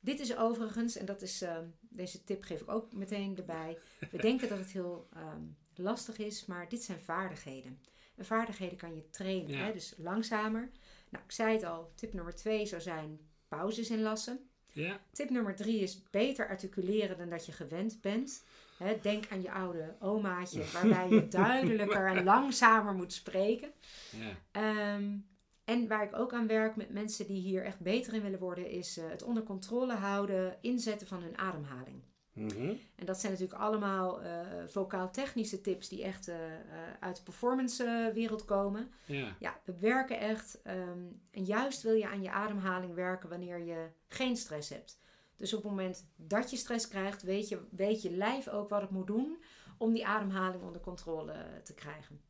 Dit 0.00 0.20
is 0.20 0.36
overigens, 0.36 0.96
en 0.96 1.06
dat 1.06 1.22
is, 1.22 1.42
ehm, 1.42 1.64
deze 1.80 2.24
tip 2.24 2.42
geef 2.42 2.60
ik 2.60 2.70
ook 2.70 2.92
meteen 2.92 3.36
erbij. 3.36 3.78
We 4.10 4.18
denken 4.18 4.48
dat 4.48 4.58
het 4.58 4.70
heel 4.70 5.08
ehm, 5.12 5.42
lastig 5.74 6.18
is, 6.18 6.46
maar 6.46 6.68
dit 6.68 6.82
zijn 6.82 6.98
vaardigheden. 7.00 7.80
En 8.18 8.24
vaardigheden 8.24 8.78
kan 8.78 8.94
je 8.94 9.10
trainen, 9.10 9.50
Ja. 9.50 9.64
hè? 9.64 9.72
dus 9.72 9.94
langzamer. 9.96 10.70
Nou, 11.10 11.24
ik 11.24 11.32
zei 11.32 11.52
het 11.52 11.64
al, 11.64 11.92
tip 11.94 12.12
nummer 12.12 12.34
twee 12.34 12.66
zou 12.66 12.80
zijn 12.82 13.18
pauzes 13.48 13.90
inlassen. 13.90 14.48
Ja. 14.72 15.00
Tip 15.12 15.30
nummer 15.30 15.56
drie 15.56 15.80
is 15.80 16.02
beter 16.10 16.48
articuleren 16.48 17.18
dan 17.18 17.28
dat 17.28 17.46
je 17.46 17.52
gewend 17.52 18.00
bent. 18.00 18.44
Hè, 18.78 18.98
denk 19.02 19.24
aan 19.30 19.42
je 19.42 19.50
oude 19.50 19.96
omaatje, 20.00 20.64
waarbij 20.72 21.08
je 21.08 21.28
duidelijker 21.28 22.06
en 22.06 22.24
langzamer 22.24 22.94
moet 22.94 23.12
spreken. 23.12 23.72
Ja. 24.10 24.36
Ehm, 24.50 25.16
en 25.64 25.88
waar 25.88 26.04
ik 26.04 26.16
ook 26.16 26.32
aan 26.32 26.46
werk 26.46 26.76
met 26.76 26.90
mensen 26.90 27.26
die 27.26 27.40
hier 27.40 27.64
echt 27.64 27.80
beter 27.80 28.14
in 28.14 28.22
willen 28.22 28.38
worden, 28.38 28.70
is 28.70 28.96
eh, 28.96 29.08
het 29.08 29.22
onder 29.22 29.42
controle 29.42 29.94
houden, 29.94 30.58
inzetten 30.60 31.06
van 31.06 31.22
hun 31.22 31.38
ademhaling. 31.38 32.02
Mhm. 32.38 32.72
En 32.94 33.06
dat 33.06 33.20
zijn 33.20 33.32
natuurlijk 33.32 33.60
allemaal 33.60 34.22
eh 34.22 34.40
vocaal-technische 34.66 35.60
tips 35.60 35.88
die 35.88 36.02
echt 36.02 36.28
eh, 36.28 36.54
eh, 36.54 36.60
uit 37.00 37.16
de 37.16 37.22
performance-wereld 37.22 38.44
komen. 38.44 38.90
Ja. 39.04 39.36
Ja, 39.38 39.60
we 39.64 39.78
werken 39.78 40.18
echt. 40.18 40.62
ehm, 40.62 41.06
en 41.30 41.44
juist 41.44 41.82
wil 41.82 41.94
je 41.94 42.08
aan 42.08 42.22
je 42.22 42.30
ademhaling 42.30 42.94
werken 42.94 43.28
wanneer 43.28 43.58
je 43.58 43.88
geen 44.08 44.36
stress 44.36 44.68
hebt. 44.68 45.00
Dus 45.36 45.52
op 45.54 45.62
het 45.62 45.70
moment 45.70 46.06
dat 46.16 46.50
je 46.50 46.56
stress 46.56 46.88
krijgt, 46.88 47.22
weet 47.22 47.48
je, 47.48 47.60
weet 47.70 48.02
je 48.02 48.10
lijf 48.10 48.48
ook 48.48 48.68
wat 48.68 48.80
het 48.80 48.90
moet 48.90 49.06
doen 49.06 49.42
om 49.78 49.92
die 49.92 50.06
ademhaling 50.06 50.62
onder 50.62 50.80
controle 50.80 51.34
te 51.62 51.74
krijgen. 51.74 52.20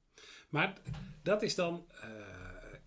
Maar 0.49 0.79
dat 1.23 1.43
is 1.43 1.55
dan 1.55 1.87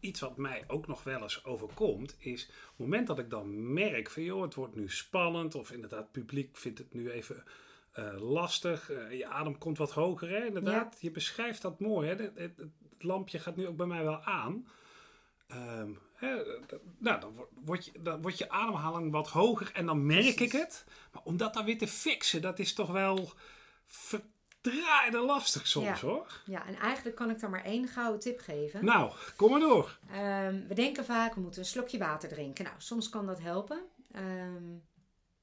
iets 0.02 0.20
wat 0.20 0.38
mij 0.38 0.64
ook 0.68 0.88
nog 0.88 1.04
wel 1.04 1.22
eens 1.22 1.46
overkomt. 1.46 2.16
Is 2.20 2.44
op 2.44 2.50
het 2.68 2.78
moment 2.78 3.08
dat 3.08 3.20
ik 3.20 3.30
dan 3.30 3.74
merk 3.74 4.10
van 4.10 4.24
joh, 4.24 4.42
het 4.42 4.54
wordt 4.54 4.76
nu 4.76 4.90
spannend. 4.90 5.56
Of 5.56 5.72
inderdaad, 5.72 6.00
het 6.00 6.12
publiek 6.12 6.58
vindt 6.58 6.78
het 6.80 6.94
nu 6.94 7.12
even 7.12 7.44
eh, 7.92 8.22
lastig. 8.32 8.90
eh, 8.92 9.18
je 9.18 9.28
adem 9.28 9.58
komt 9.58 9.78
wat 9.78 9.92
hoger. 9.92 10.30
Hè? 10.30 10.46
Inderdaad, 10.46 10.98
je 11.02 11.12
beschrijft 11.12 11.62
dat 11.62 11.80
mooi. 11.80 12.08
Hè? 12.10 12.16
Het, 12.16 12.32
het- 12.38 12.58
het 12.58 13.10
lampje 13.10 13.40
gaat 13.40 13.56
nu 13.56 13.68
ook 13.68 13.76
bij 13.78 13.86
mij 13.86 14.04
wel 14.04 14.22
aan. 14.24 14.68
Ehm, 15.48 15.90
hè, 16.14 16.36
nou, 16.98 17.20
dan, 17.20 17.46
wordt- 17.66 17.86
je, 17.86 17.92
dan 18.02 18.22
wordt 18.22 18.38
je 18.38 18.50
ademhaling 18.50 19.12
wat 19.12 19.28
hoger 19.30 19.72
en 19.74 19.86
dan 19.86 20.06
merk 20.06 20.40
ik 20.40 20.52
het. 20.52 20.86
Maar 21.12 21.22
om 21.24 21.38
dat 21.38 21.54
dan 21.54 21.66
weer 21.66 21.78
te 21.78 21.88
fixen, 21.88 22.42
dat 22.42 22.60
is 22.60 22.74
toch 22.74 22.92
wel 22.92 23.32
verdraaide 24.62 25.20
lastig 25.20 25.68
soms 25.68 25.86
Ja. 26.02 26.08
hoor. 26.08 26.42
Ja, 26.46 26.66
en 26.68 26.76
eigenlijk 26.76 27.16
kan 27.16 27.30
ik 27.30 27.40
daar 27.40 27.50
maar 27.50 27.64
één 27.64 27.88
gouden 27.88 28.20
tip 28.20 28.40
geven. 28.40 28.86
Nou, 28.86 29.12
kom 29.36 29.52
maar 29.52 29.60
door. 29.60 29.98
Ehm, 30.12 30.68
we 30.68 30.74
denken 30.74 31.06
vaak, 31.06 31.34
we 31.36 31.42
moeten 31.42 31.60
een 31.62 31.68
slokje 31.68 31.98
water 31.98 32.30
drinken. 32.30 32.64
Nou, 32.64 32.76
soms 32.78 33.10
kan 33.10 33.26
dat 33.26 33.40
helpen. 33.42 33.82
Ehm, 34.12 34.76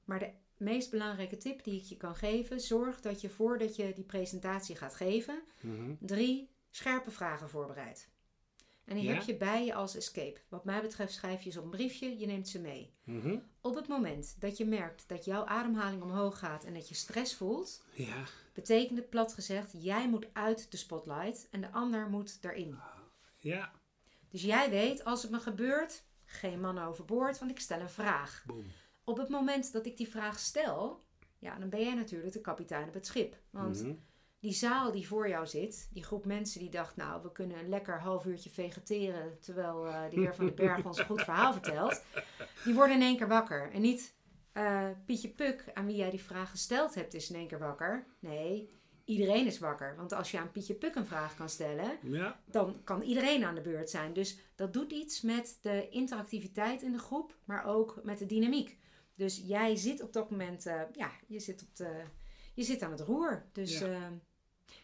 maar 0.05 0.19
de 0.19 0.29
meest 0.57 0.89
belangrijke 0.91 1.37
tip 1.37 1.63
die 1.63 1.79
ik 1.81 1.85
je 1.85 1.97
kan 1.97 2.15
geven, 2.15 2.59
zorg 2.59 3.01
dat 3.01 3.21
je 3.21 3.29
voordat 3.29 3.75
je 3.75 3.93
die 3.93 4.03
presentatie 4.03 4.75
gaat 4.75 4.95
geven, 4.95 5.41
Mhm. 5.61 5.93
drie 5.99 6.49
scherpe 6.71 7.11
vragen 7.11 7.49
voorbereidt. 7.49 8.09
En 8.85 8.95
die 8.95 9.03
Ja. 9.03 9.13
heb 9.13 9.23
je 9.23 9.35
bij 9.35 9.65
je 9.65 9.73
als 9.73 9.95
escape. 9.95 10.39
Wat 10.49 10.65
mij 10.65 10.81
betreft 10.81 11.13
schrijf 11.13 11.41
je 11.41 11.49
ze 11.49 11.57
op 11.59 11.63
een 11.63 11.69
briefje, 11.71 12.17
je 12.19 12.25
neemt 12.25 12.47
ze 12.47 12.59
mee. 12.59 12.93
Mhm. 13.03 13.37
Op 13.61 13.75
het 13.75 13.87
moment 13.87 14.35
dat 14.39 14.57
je 14.57 14.65
merkt 14.65 15.03
dat 15.07 15.25
jouw 15.25 15.45
ademhaling 15.45 16.01
omhoog 16.01 16.39
gaat 16.39 16.63
en 16.63 16.73
dat 16.73 16.89
je 16.89 16.95
stress 16.95 17.35
voelt, 17.35 17.83
Ja, 17.93 18.23
betekent 18.59 18.97
het 18.97 19.09
plat 19.09 19.33
gezegd, 19.33 19.71
jij 19.77 20.09
moet 20.09 20.27
uit 20.33 20.71
de 20.71 20.77
spotlight 20.77 21.47
en 21.51 21.61
de 21.61 21.71
ander 21.71 22.09
moet 22.09 22.37
erin. 22.41 22.77
ja, 23.37 23.71
Dus 24.29 24.41
jij 24.41 24.69
weet, 24.69 25.03
als 25.05 25.21
het 25.21 25.31
me 25.31 25.39
gebeurt, 25.39 26.03
geen 26.25 26.59
man 26.61 26.77
overboord, 26.79 27.39
want 27.39 27.51
ik 27.51 27.59
stel 27.59 27.79
een 27.79 27.89
vraag. 27.89 28.43
boom. 28.47 28.63
Op 29.03 29.17
het 29.17 29.29
moment 29.29 29.71
dat 29.71 29.85
ik 29.85 29.97
die 29.97 30.09
vraag 30.09 30.39
stel, 30.39 31.03
ja, 31.39 31.55
dan 31.59 31.69
ben 31.69 31.79
jij 31.83 31.93
natuurlijk 31.93 32.33
de 32.33 32.41
kapitein 32.41 32.87
op 32.87 32.93
het 32.93 33.05
schip. 33.05 33.35
Want 33.49 33.81
Mhm. 33.83 33.93
die 34.39 34.53
zaal 34.53 34.91
die 34.91 35.07
voor 35.07 35.29
jou 35.29 35.47
zit, 35.47 35.89
die 35.93 36.03
groep 36.03 36.25
mensen 36.25 36.59
die 36.59 36.69
dacht, 36.69 36.95
nou, 36.95 37.21
we 37.21 37.31
kunnen 37.31 37.57
een 37.59 37.69
lekker 37.69 37.99
half 38.01 38.25
uurtje 38.25 38.49
vegeteren 38.49 39.39
terwijl 39.39 39.87
uh, 39.87 40.01
de 40.09 40.19
heer 40.19 40.35
Van 40.35 40.45
den 40.45 40.55
Berg 40.55 40.85
ons 40.85 40.97
een 40.97 41.05
goed 41.05 41.21
verhaal 41.23 41.53
vertelt, 41.53 42.03
die 42.63 42.73
worden 42.73 42.95
in 42.95 43.01
één 43.01 43.17
keer 43.17 43.27
wakker. 43.27 43.71
En 43.71 43.81
niet 43.81 44.13
uh, 44.53 44.89
Pietje 45.05 45.29
Puk, 45.29 45.65
aan 45.73 45.85
wie 45.85 45.95
jij 45.95 46.09
die 46.09 46.23
vraag 46.23 46.49
gesteld 46.49 46.95
hebt, 46.95 47.13
is 47.13 47.29
in 47.29 47.35
één 47.35 47.47
keer 47.47 47.59
wakker. 47.59 48.05
Nee, 48.19 48.69
iedereen 49.05 49.45
is 49.45 49.59
wakker. 49.59 49.95
Want 49.95 50.13
als 50.13 50.31
je 50.31 50.39
aan 50.39 50.51
Pietje 50.51 50.73
Puk 50.73 50.95
een 50.95 51.05
vraag 51.05 51.35
kan 51.35 51.49
stellen, 51.49 51.97
ja. 52.03 52.39
dan 52.45 52.83
kan 52.83 53.01
iedereen 53.01 53.43
aan 53.43 53.55
de 53.55 53.61
beurt 53.61 53.89
zijn. 53.89 54.13
Dus 54.13 54.39
dat 54.55 54.73
doet 54.73 54.91
iets 54.91 55.21
met 55.21 55.57
de 55.61 55.89
interactiviteit 55.89 56.81
in 56.81 56.91
de 56.91 56.99
groep, 56.99 57.37
maar 57.45 57.65
ook 57.65 57.99
met 58.03 58.17
de 58.17 58.25
dynamiek. 58.25 58.77
Dus 59.15 59.43
jij 59.45 59.75
zit 59.75 60.01
op 60.01 60.13
dat 60.13 60.29
moment, 60.29 60.65
uh, 60.65 60.81
ja, 60.93 61.11
je 61.27 61.39
zit, 61.39 61.61
op 61.61 61.75
de, 61.75 62.03
je 62.53 62.63
zit 62.63 62.81
aan 62.81 62.91
het 62.91 62.99
roer. 62.99 63.45
Dus 63.51 63.81
uh, 63.81 64.07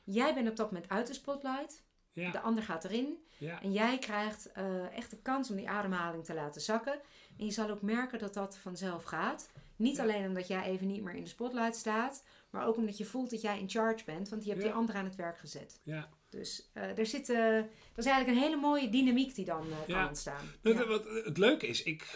jij 0.04 0.34
bent 0.34 0.50
op 0.50 0.56
dat 0.56 0.72
moment 0.72 0.90
uit 0.90 1.08
de 1.08 1.14
spotlight. 1.14 1.84
Ja. 2.16 2.32
De 2.32 2.40
ander 2.40 2.64
gaat 2.64 2.84
erin. 2.84 3.24
En 3.62 3.72
jij 3.72 3.98
krijgt 3.98 4.50
uh, 4.58 4.98
echt 4.98 5.10
de 5.10 5.22
kans 5.22 5.50
om 5.50 5.56
die 5.56 5.70
ademhaling 5.70 6.26
te 6.26 6.34
laten 6.34 6.62
zakken. 6.62 7.00
En 7.38 7.46
je 7.46 7.52
zal 7.52 7.70
ook 7.70 7.82
merken 7.82 8.20
dat 8.20 8.34
dat 8.34 8.58
vanzelf 8.58 9.04
gaat. 9.04 9.50
Niet 9.76 10.00
alleen 10.00 10.28
omdat 10.28 10.48
jij 10.48 10.64
even 10.64 10.88
niet 10.88 11.04
meer 11.04 11.16
in 11.16 11.24
de 11.24 11.30
spotlight 11.30 11.76
staat, 11.76 12.26
maar 12.50 12.68
ook 12.68 12.76
omdat 12.76 12.98
je 12.98 13.06
voelt 13.06 13.30
dat 13.30 13.42
jij 13.42 13.60
in 13.60 13.70
charge 13.70 14.06
bent, 14.06 14.30
want 14.30 14.44
je 14.44 14.50
hebt 14.50 14.62
die 14.62 14.72
ander 14.72 14.96
aan 14.96 15.06
het 15.06 15.16
werk 15.16 15.38
gezet. 15.38 15.80
Ja. 15.84 16.10
Dus 16.30 16.72
uh, 16.74 16.98
er 16.98 17.06
zit, 17.06 17.30
uh, 17.30 17.56
dat 17.96 18.06
is 18.06 18.06
eigenlijk 18.06 18.38
een 18.38 18.44
hele 18.44 18.62
mooie 18.62 18.90
dynamiek 18.90 19.36
die 19.36 19.46
dan 19.46 19.68
uh, 19.68 19.96
kan 19.96 20.08
ontstaan. 20.08 20.46
Het, 20.62 20.78
ja. 20.78 20.86
wat, 20.86 21.06
het 21.06 21.38
leuke 21.38 21.68
is, 21.68 21.84
ik, 21.84 22.16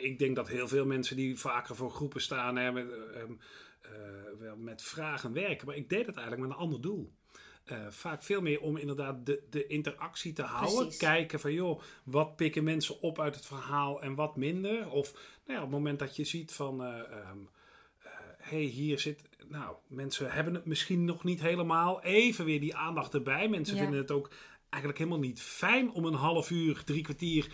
ik 0.00 0.18
denk 0.18 0.36
dat 0.36 0.48
heel 0.48 0.68
veel 0.68 0.86
mensen 0.86 1.16
die 1.16 1.38
vaker 1.38 1.76
voor 1.76 1.90
groepen 1.90 2.20
staan, 2.20 2.56
hè, 2.56 2.72
met, 2.72 2.90
um, 2.90 3.40
wel 4.38 4.56
met 4.56 4.82
vragen 4.82 5.32
werken, 5.32 5.66
maar 5.66 5.76
ik 5.76 5.88
deed 5.88 6.06
het 6.06 6.16
eigenlijk 6.16 6.48
met 6.48 6.56
een 6.56 6.62
ander 6.64 6.80
doel. 6.80 7.12
Uh, 7.72 7.86
vaak 7.88 8.22
veel 8.22 8.40
meer 8.40 8.60
om 8.60 8.76
inderdaad 8.76 9.26
de, 9.26 9.42
de 9.50 9.66
interactie 9.66 10.32
te 10.32 10.42
houden. 10.42 10.78
Precies. 10.78 10.98
Kijken 10.98 11.40
van, 11.40 11.52
joh, 11.52 11.82
wat 12.04 12.36
pikken 12.36 12.64
mensen 12.64 13.00
op 13.00 13.20
uit 13.20 13.34
het 13.34 13.46
verhaal 13.46 14.02
en 14.02 14.14
wat 14.14 14.36
minder. 14.36 14.90
Of 14.90 15.12
nou 15.12 15.22
ja, 15.46 15.56
op 15.56 15.62
het 15.62 15.70
moment 15.70 15.98
dat 15.98 16.16
je 16.16 16.24
ziet 16.24 16.52
van, 16.52 16.82
uh, 16.82 16.98
um, 17.30 17.48
uh, 18.04 18.10
hey, 18.38 18.62
hier 18.62 18.98
zit, 18.98 19.22
nou, 19.48 19.76
mensen 19.86 20.30
hebben 20.30 20.54
het 20.54 20.64
misschien 20.64 21.04
nog 21.04 21.24
niet 21.24 21.40
helemaal. 21.40 22.02
Even 22.02 22.44
weer 22.44 22.60
die 22.60 22.76
aandacht 22.76 23.14
erbij. 23.14 23.48
Mensen 23.48 23.76
ja. 23.76 23.82
vinden 23.82 24.00
het 24.00 24.10
ook 24.10 24.30
eigenlijk 24.68 24.98
helemaal 25.02 25.28
niet 25.28 25.42
fijn 25.42 25.90
om 25.90 26.04
een 26.04 26.14
half 26.14 26.50
uur, 26.50 26.84
drie 26.84 27.02
kwartier 27.02 27.52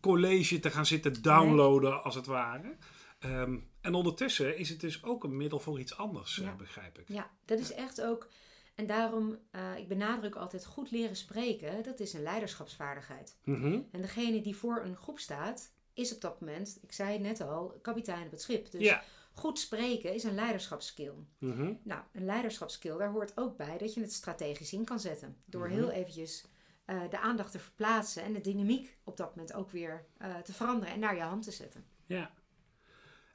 college 0.00 0.58
te 0.58 0.70
gaan 0.70 0.86
zitten 0.86 1.22
downloaden, 1.22 1.90
nee. 1.90 1.98
als 1.98 2.14
het 2.14 2.26
ware. 2.26 2.76
Um, 3.24 3.68
en 3.80 3.94
ondertussen 3.94 4.58
is 4.58 4.68
het 4.68 4.80
dus 4.80 5.04
ook 5.04 5.24
een 5.24 5.36
middel 5.36 5.58
voor 5.58 5.80
iets 5.80 5.96
anders, 5.96 6.36
ja. 6.36 6.54
begrijp 6.54 6.98
ik. 6.98 7.08
Ja, 7.08 7.30
dat 7.44 7.58
is 7.58 7.72
echt 7.72 8.02
ook 8.02 8.28
en 8.74 8.86
daarom, 8.86 9.38
uh, 9.52 9.76
ik 9.76 9.88
benadruk 9.88 10.34
altijd 10.34 10.66
goed 10.66 10.90
leren 10.90 11.16
spreken, 11.16 11.82
dat 11.82 12.00
is 12.00 12.12
een 12.12 12.22
leiderschapsvaardigheid. 12.22 13.38
Mm 13.44 13.60
-hmm. 13.60 13.88
En 13.90 14.00
degene 14.00 14.40
die 14.40 14.56
voor 14.56 14.84
een 14.84 14.96
groep 14.96 15.18
staat, 15.18 15.72
is 15.92 16.14
op 16.14 16.20
dat 16.20 16.40
moment, 16.40 16.78
ik 16.82 16.92
zei 16.92 17.12
het 17.12 17.20
net 17.20 17.40
al, 17.40 17.78
kapitein 17.82 18.24
op 18.24 18.30
het 18.30 18.42
schip. 18.42 18.70
Dus 18.70 18.82
ja. 18.82 19.02
goed 19.32 19.58
spreken 19.58 20.14
is 20.14 20.24
een 20.24 20.34
leiderschapsskill. 20.34 21.14
Mm 21.38 21.52
-hmm. 21.52 21.80
Nou, 21.82 22.02
een 22.12 22.24
leiderschapsskill, 22.24 22.96
daar 22.96 23.10
hoort 23.10 23.36
ook 23.36 23.56
bij 23.56 23.78
dat 23.78 23.94
je 23.94 24.00
het 24.00 24.12
strategisch 24.12 24.72
in 24.72 24.84
kan 24.84 25.00
zetten. 25.00 25.36
Door 25.44 25.66
mm 25.66 25.72
-hmm. 25.72 25.80
heel 25.80 25.90
eventjes 25.90 26.44
uh, 26.86 27.02
de 27.10 27.20
aandacht 27.20 27.52
te 27.52 27.58
verplaatsen 27.58 28.22
en 28.22 28.32
de 28.32 28.40
dynamiek 28.40 28.98
op 29.04 29.16
dat 29.16 29.36
moment 29.36 29.54
ook 29.54 29.70
weer 29.70 30.06
uh, 30.22 30.36
te 30.36 30.52
veranderen 30.52 30.94
en 30.94 31.00
naar 31.00 31.14
je 31.14 31.20
hand 31.20 31.42
te 31.42 31.50
zetten. 31.50 31.84
Ja. 32.06 32.30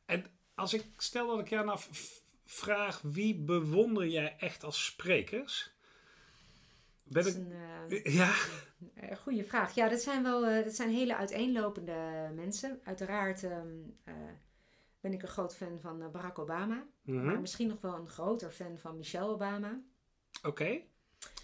En 0.06 0.25
als 0.56 0.74
ik 0.74 0.86
stel 0.98 1.27
dat 1.27 1.39
ik 1.39 1.50
jou 1.50 1.65
nou 1.65 1.80
vraag: 2.46 3.02
wie 3.02 3.36
bewonder 3.36 4.08
jij 4.08 4.36
echt 4.38 4.64
als 4.64 4.86
sprekers? 4.86 5.74
Ben 7.04 7.24
dat 7.24 7.25
is 7.25 7.40
een 7.40 7.52
uh, 7.90 8.14
ja? 8.20 8.34
Een 8.96 9.18
goede 9.18 9.44
vraag. 9.44 9.75
Ja, 9.75 9.90
dat 9.90 10.02
zijn 10.02 10.24
wel 10.24 10.50
uh, 10.50 10.64
dat 10.64 10.74
zijn 10.74 10.90
hele 10.90 11.16
uiteenlopende 11.16 12.32
mensen. 12.36 12.80
Uiteraard 12.84 13.44
um, 13.44 13.98
uh, 14.06 14.14
ben 15.00 15.14
ik 15.14 15.22
een 15.22 15.28
groot 15.28 15.56
fan 15.56 15.80
van 15.82 16.12
Barack 16.12 16.40
Obama. 16.40 16.86
Mm 17.02 17.18
-hmm. 17.18 17.25
Maar 17.25 17.40
misschien 17.40 17.68
nog 17.68 17.82
wel 17.82 17.96
een 17.96 18.10
groter 18.10 18.52
fan 18.52 18.78
van 18.78 18.98
Michelle 18.98 19.34
Obama. 19.34 19.82
Oké. 20.38 20.48
Okay. 20.48 20.90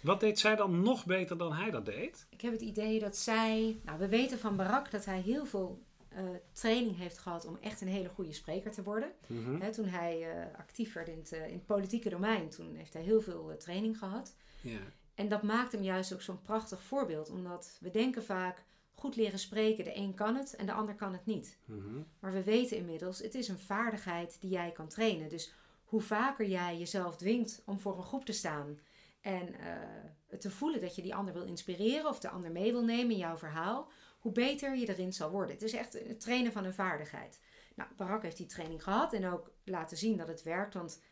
Wat 0.02 0.20
deed 0.20 0.38
zij 0.38 0.56
dan 0.56 0.82
nog 0.82 1.06
beter 1.06 1.38
dan 1.38 1.52
hij 1.52 1.70
dat 1.70 1.84
deed? 1.84 2.26
Ik 2.30 2.40
heb 2.40 2.52
het 2.52 2.60
idee 2.60 2.98
dat 2.98 3.16
zij. 3.16 3.80
Nou, 3.84 3.98
we 3.98 4.08
weten 4.08 4.38
van 4.38 4.56
Barack 4.56 4.90
dat 4.90 5.04
hij 5.04 5.20
heel 5.20 5.46
veel 5.46 5.82
uh, 6.18 6.30
training 6.52 6.96
heeft 6.96 7.18
gehad 7.18 7.46
om 7.46 7.58
echt 7.60 7.80
een 7.80 7.88
hele 7.88 8.08
goede 8.08 8.32
spreker 8.32 8.70
te 8.70 8.82
worden. 8.82 9.12
Mm 9.26 9.44
-hmm. 9.44 9.60
He, 9.60 9.72
toen 9.72 9.86
hij 9.86 10.36
uh, 10.36 10.58
actief 10.58 10.92
werd 10.92 11.08
in 11.08 11.18
het, 11.18 11.32
uh, 11.32 11.46
in 11.46 11.52
het, 11.52 11.66
politieke 11.66 12.08
domein, 12.08 12.48
toen 12.48 12.74
heeft 12.74 12.92
hij 12.92 13.02
heel 13.02 13.20
veel 13.20 13.56
training 13.58 13.98
gehad. 13.98 14.34
Yeah. 14.60 14.80
En 15.14 15.28
dat 15.28 15.42
maakt 15.42 15.72
hem 15.72 15.82
juist 15.82 16.12
ook 16.12 16.22
zo'n 16.22 16.42
prachtig 16.42 16.82
voorbeeld, 16.82 17.30
omdat 17.30 17.78
we 17.80 17.90
denken 17.90 18.24
vaak 18.24 18.62
goed 18.94 19.16
leren 19.16 19.38
spreken, 19.38 19.84
de 19.84 19.96
een 19.96 20.14
kan 20.14 20.36
het 20.36 20.56
en 20.56 20.66
de 20.66 20.72
ander 20.72 20.94
kan 20.94 21.12
het 21.12 21.26
niet. 21.26 21.58
Mm 21.64 21.80
-hmm. 21.80 22.06
Maar 22.18 22.32
we 22.32 22.42
weten 22.42 22.76
inmiddels, 22.76 23.18
het 23.18 23.34
is 23.34 23.48
een 23.48 23.58
vaardigheid 23.58 24.36
die 24.40 24.50
jij 24.50 24.70
kan 24.70 24.88
trainen. 24.88 25.28
Dus 25.28 25.52
hoe 25.84 26.00
vaker 26.00 26.48
jij 26.48 26.78
jezelf 26.78 27.16
dwingt 27.16 27.62
om 27.64 27.80
voor 27.80 27.96
een 27.96 28.02
groep 28.02 28.24
te 28.24 28.32
staan 28.32 28.78
en 29.20 29.54
te 30.38 30.50
voelen 30.50 30.80
dat 30.80 30.94
je 30.94 31.02
die 31.02 31.14
ander 31.14 31.34
wil 31.34 31.42
inspireren 31.42 32.08
of 32.08 32.20
de 32.20 32.28
ander 32.28 32.50
mee 32.50 32.72
wil 32.72 32.84
nemen 32.84 33.10
in 33.10 33.18
jouw 33.18 33.36
verhaal, 33.36 33.88
hoe 34.22 34.32
beter 34.32 34.76
je 34.76 34.88
erin 34.88 35.12
zal 35.12 35.30
worden. 35.30 35.54
Het 35.54 35.64
is 35.64 35.72
echt 35.72 35.92
het 35.92 36.20
trainen 36.20 36.52
van 36.52 36.64
een 36.64 36.74
vaardigheid. 36.74 37.40
Nou, 37.74 37.90
Barak 37.96 38.22
heeft 38.22 38.36
die 38.36 38.46
training 38.46 38.82
gehad 38.82 39.12
en 39.12 39.26
ook 39.26 39.50
laten 39.64 39.96
zien 39.96 40.16
dat 40.16 40.28
het 40.28 40.42
werkt. 40.42 40.74
Want 40.74 41.02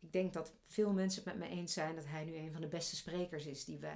ik 0.00 0.12
denk 0.12 0.32
dat 0.32 0.54
veel 0.66 0.92
mensen 0.92 1.22
het 1.24 1.38
met 1.38 1.48
me 1.48 1.56
eens 1.56 1.72
zijn 1.72 1.94
dat 1.94 2.06
hij 2.06 2.24
nu 2.24 2.36
een 2.36 2.52
van 2.52 2.60
de 2.60 2.68
beste 2.68 2.96
sprekers 2.96 3.46
is 3.46 3.64
die 3.64 3.78
we. 3.78 3.92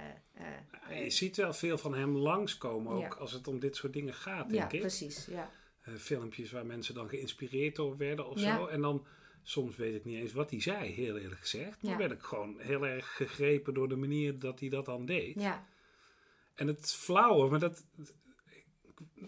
Uh, 0.89 1.03
je 1.03 1.09
ziet 1.09 1.35
wel 1.35 1.53
veel 1.53 1.77
van 1.77 1.93
hem 1.93 2.17
langskomen 2.17 2.93
ook 2.93 3.13
ja. 3.13 3.19
als 3.19 3.31
het 3.31 3.47
om 3.47 3.59
dit 3.59 3.75
soort 3.75 3.93
dingen 3.93 4.13
gaat, 4.13 4.49
denk 4.49 4.71
ja, 4.71 4.77
ik. 4.77 4.79
Precies, 4.79 5.25
ja. 5.25 5.49
Uh, 5.87 5.95
filmpjes 5.95 6.51
waar 6.51 6.65
mensen 6.65 6.93
dan 6.93 7.09
geïnspireerd 7.09 7.75
door 7.75 7.97
werden 7.97 8.29
of 8.29 8.39
ja. 8.39 8.57
zo. 8.57 8.65
En 8.65 8.81
dan 8.81 9.05
soms 9.43 9.75
weet 9.75 9.95
ik 9.95 10.05
niet 10.05 10.21
eens 10.21 10.33
wat 10.33 10.49
hij 10.49 10.61
zei, 10.61 10.91
heel 10.91 11.17
eerlijk 11.17 11.39
gezegd. 11.39 11.83
Maar 11.83 11.97
werd 11.97 12.11
ik 12.11 12.21
gewoon 12.21 12.59
heel 12.59 12.87
erg 12.87 13.15
gegrepen 13.15 13.73
door 13.73 13.89
de 13.89 13.95
manier 13.95 14.39
dat 14.39 14.59
hij 14.59 14.69
dat 14.69 14.85
dan 14.85 15.05
deed. 15.05 15.41
Ja. 15.41 15.67
En 16.55 16.67
het 16.67 16.93
flauwe, 16.93 17.49
maar 17.49 17.59
dat, 17.59 17.85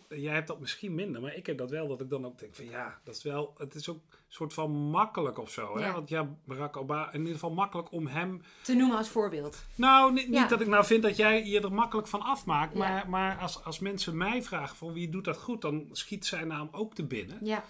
jij 0.10 0.34
hebt 0.34 0.48
dat 0.48 0.60
misschien 0.60 0.96
minder, 0.96 1.22
maar 1.22 1.36
ik 1.36 1.46
heb 1.46 1.58
dat 1.58 1.70
wel 1.70 1.88
dat 1.88 2.02
ik 2.02 2.10
dan 2.10 2.26
ook 2.26 2.40
denk 2.40 2.56
van 2.56 2.66
ja, 2.66 3.00
dat 3.04 3.16
is 3.16 3.24
wel, 3.24 3.54
het 3.58 3.76
is 3.76 3.90
ook 3.90 3.98
een 3.98 4.18
soort 4.28 4.54
van 4.54 4.72
makkelijk 4.72 5.38
of 5.38 5.52
zo. 5.52 5.80
Ja. 5.80 5.86
Hè? 5.86 5.92
Want 5.92 6.10
ja, 6.10 6.30
Barack 6.46 6.78
Obama, 6.78 7.14
in 7.14 7.20
ieder 7.20 7.34
geval 7.34 7.52
makkelijk 7.52 7.92
om 7.92 8.08
hem... 8.08 8.42
Te 8.62 8.74
noemen 8.74 8.98
als 8.98 9.10
voorbeeld. 9.10 9.66
Nou, 9.76 10.14
niet, 10.14 10.28
ja. 10.28 10.40
niet 10.42 10.50
dat 10.50 10.62
ik 10.62 10.68
nou 10.68 10.86
vind 10.86 11.04
dat 11.04 11.16
jij 11.16 11.46
je 11.46 11.62
er 11.62 11.74
makkelijk 11.74 12.08
van 12.08 12.22
afmaakt, 12.22 12.74
maar, 12.74 13.04
ja. 13.04 13.10
maar 13.10 13.38
als, 13.38 13.64
als 13.64 13.80
mensen 13.80 14.18
mij 14.18 14.44
vragen 14.44 14.78
van 14.78 14.94
wie 14.94 15.10
doet 15.10 15.26
dat 15.26 15.38
goed, 15.38 15.62
dan 15.62 15.90
schiet 15.92 16.26
zijn 16.26 16.48
naam 16.48 16.70
ook 16.72 16.94
te 16.94 17.06
binnen. 17.06 17.38
Ja. 17.42 17.64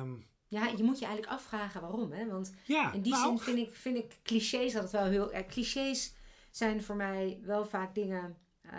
Um, 0.00 0.26
ja, 0.48 0.66
je 0.66 0.82
moet 0.82 0.98
je 0.98 1.04
eigenlijk 1.04 1.34
afvragen 1.34 1.80
waarom. 1.80 2.12
Hè? 2.12 2.26
Want 2.26 2.54
in 2.92 3.02
die 3.02 3.12
nou, 3.12 3.26
zin 3.26 3.38
vind 3.38 3.68
ik, 3.68 3.74
vind 3.74 3.96
ik 3.96 4.18
clichés 4.22 4.74
altijd 4.74 4.92
wel 4.92 5.04
heel... 5.04 5.32
Eh, 5.32 5.46
clichés 5.46 6.14
zijn 6.50 6.82
voor 6.82 6.96
mij 6.96 7.40
wel 7.42 7.66
vaak 7.66 7.94
dingen 7.94 8.36
uh, 8.66 8.72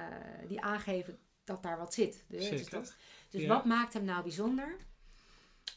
die 0.47 0.61
aangeven 0.61 1.19
dat 1.45 1.63
daar 1.63 1.77
wat 1.77 1.93
zit. 1.93 2.23
Dus, 2.27 2.49
dus, 2.49 2.69
dat, 2.69 2.95
dus 3.29 3.41
ja. 3.41 3.47
wat 3.47 3.65
maakt 3.65 3.93
hem 3.93 4.03
nou 4.03 4.23
bijzonder? 4.23 4.77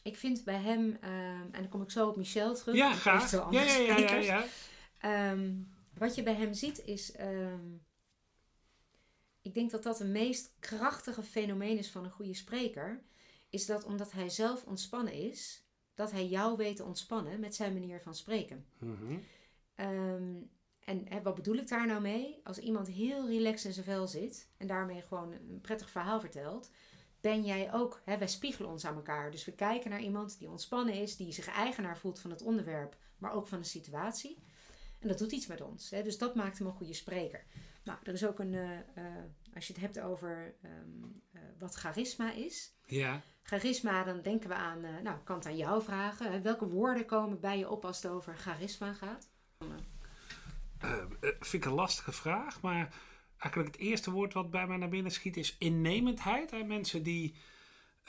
Ik 0.03 0.15
vind 0.15 0.43
bij 0.43 0.61
hem, 0.61 0.79
um, 0.79 1.49
en 1.51 1.51
dan 1.51 1.69
kom 1.69 1.81
ik 1.81 1.91
zo 1.91 2.07
op 2.07 2.15
Michel 2.15 2.55
terug. 2.55 2.75
Ja, 2.75 2.93
graag. 2.93 3.31
Ja, 3.31 3.49
ja, 3.51 3.77
ja, 3.77 3.97
ja, 3.97 4.45
ja. 5.01 5.31
Um, 5.31 5.73
wat 5.93 6.15
je 6.15 6.23
bij 6.23 6.33
hem 6.33 6.53
ziet 6.53 6.85
is, 6.85 7.19
um, 7.19 7.85
ik 9.41 9.53
denk 9.53 9.71
dat 9.71 9.83
dat 9.83 9.99
het 9.99 10.07
meest 10.07 10.51
krachtige 10.59 11.23
fenomeen 11.23 11.77
is 11.77 11.91
van 11.91 12.03
een 12.03 12.11
goede 12.11 12.33
spreker. 12.33 13.03
Is 13.49 13.65
dat 13.65 13.83
omdat 13.85 14.11
hij 14.11 14.29
zelf 14.29 14.63
ontspannen 14.63 15.13
is, 15.13 15.63
dat 15.93 16.11
hij 16.11 16.27
jou 16.27 16.57
weet 16.57 16.75
te 16.75 16.83
ontspannen 16.83 17.39
met 17.39 17.55
zijn 17.55 17.73
manier 17.73 18.01
van 18.01 18.15
spreken. 18.15 18.65
Mm 18.79 18.95
-hmm. 18.95 19.23
En 20.89 21.05
hè, 21.09 21.21
wat 21.21 21.35
bedoel 21.35 21.55
ik 21.55 21.67
daar 21.67 21.87
nou 21.87 22.01
mee? 22.01 22.39
Als 22.43 22.57
iemand 22.57 22.87
heel 22.87 23.27
relaxed 23.27 23.65
in 23.65 23.73
zijn 23.73 23.85
vel 23.85 24.07
zit 24.07 24.49
en 24.57 24.67
daarmee 24.67 25.01
gewoon 25.01 25.31
een 25.31 25.61
prettig 25.61 25.89
verhaal 25.89 26.19
vertelt, 26.19 26.71
ben 27.21 27.43
jij 27.43 27.73
ook, 27.73 28.01
hè, 28.05 28.17
wij 28.17 28.27
spiegelen 28.27 28.69
ons 28.69 28.85
aan 28.85 28.95
elkaar. 28.95 29.31
Dus 29.31 29.45
we 29.45 29.51
kijken 29.51 29.89
naar 29.89 30.01
iemand 30.01 30.39
die 30.39 30.49
ontspannen 30.49 30.93
is, 30.93 31.15
die 31.15 31.31
zich 31.31 31.47
eigenaar 31.47 31.97
voelt 31.97 32.19
van 32.19 32.31
het 32.31 32.41
onderwerp, 32.41 32.97
maar 33.17 33.31
ook 33.31 33.47
van 33.47 33.59
de 33.59 33.65
situatie. 33.65 34.43
En 34.99 35.07
dat 35.07 35.17
doet 35.17 35.31
iets 35.31 35.47
met 35.47 35.61
ons. 35.61 35.89
Hè? 35.89 36.03
Dus 36.03 36.17
dat 36.17 36.35
maakt 36.35 36.57
hem 36.57 36.67
een 36.67 36.73
goede 36.73 36.93
spreker. 36.93 37.45
Nou, 37.83 37.99
er 38.03 38.13
is 38.13 38.25
ook 38.25 38.39
een, 38.39 38.53
uh, 38.53 38.69
uh, 38.97 39.05
als 39.53 39.67
je 39.67 39.73
het 39.73 39.81
hebt 39.81 39.99
over 39.99 40.55
um, 40.63 41.21
uh, 41.33 41.41
wat 41.59 41.73
charisma 41.73 42.31
is. 42.31 42.73
Ja. 42.85 43.21
Charisma, 43.43 44.03
dan 44.03 44.21
denken 44.21 44.49
we 44.49 44.55
aan, 44.55 44.81
nou, 44.81 45.17
ik 45.17 45.25
kan 45.25 45.35
het 45.35 45.45
aan 45.45 45.57
jou 45.57 45.83
vragen. 45.83 46.31
Hè? 46.31 46.41
Welke 46.41 46.67
woorden 46.67 47.05
komen 47.05 47.39
bij 47.39 47.57
je 47.57 47.69
op 47.69 47.85
als 47.85 48.01
het 48.01 48.11
over 48.11 48.37
charisma 48.37 48.93
gaat? 48.93 49.29
Uh, 50.83 50.93
vind 51.21 51.63
ik 51.63 51.65
een 51.65 51.73
lastige 51.73 52.11
vraag, 52.11 52.61
maar 52.61 52.93
eigenlijk 53.37 53.75
het 53.75 53.85
eerste 53.85 54.11
woord 54.11 54.33
wat 54.33 54.51
bij 54.51 54.67
mij 54.67 54.77
naar 54.77 54.89
binnen 54.89 55.11
schiet 55.11 55.37
is 55.37 55.55
innemendheid. 55.57 56.51
Hè? 56.51 56.63
Mensen 56.63 57.03
die 57.03 57.35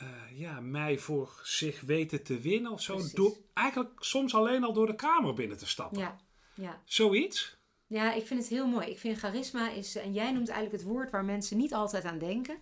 uh, 0.03 0.39
ja, 0.39 0.61
mij 0.61 0.99
voor 0.99 1.41
zich 1.43 1.81
weten 1.81 2.23
te 2.23 2.39
winnen 2.39 2.73
of 2.73 2.83
zo. 2.83 3.01
Door, 3.15 3.37
eigenlijk 3.55 4.05
soms 4.05 4.35
alleen 4.35 4.65
al 4.65 4.73
door 4.73 4.87
de 4.87 4.95
kamer 4.95 5.35
binnen 5.35 5.59
te 5.59 5.67
stappen. 5.67 5.99
Ja. 5.99 6.19
Ja. 6.55 6.81
Zoiets? 6.85 7.59
Ja, 7.87 8.13
ik 8.13 8.27
vind 8.27 8.41
het 8.41 8.49
heel 8.49 8.67
mooi. 8.67 8.87
Ik 8.87 8.99
vind 8.99 9.19
charisma 9.19 9.71
is, 9.71 9.97
en 9.97 10.13
jij 10.13 10.33
noemt 10.33 10.49
eigenlijk 10.49 10.83
het 10.83 10.93
woord 10.93 11.11
waar 11.11 11.25
mensen 11.25 11.57
niet 11.57 11.75
altijd 11.75 12.05
aan 12.05 12.19
denken. 12.19 12.59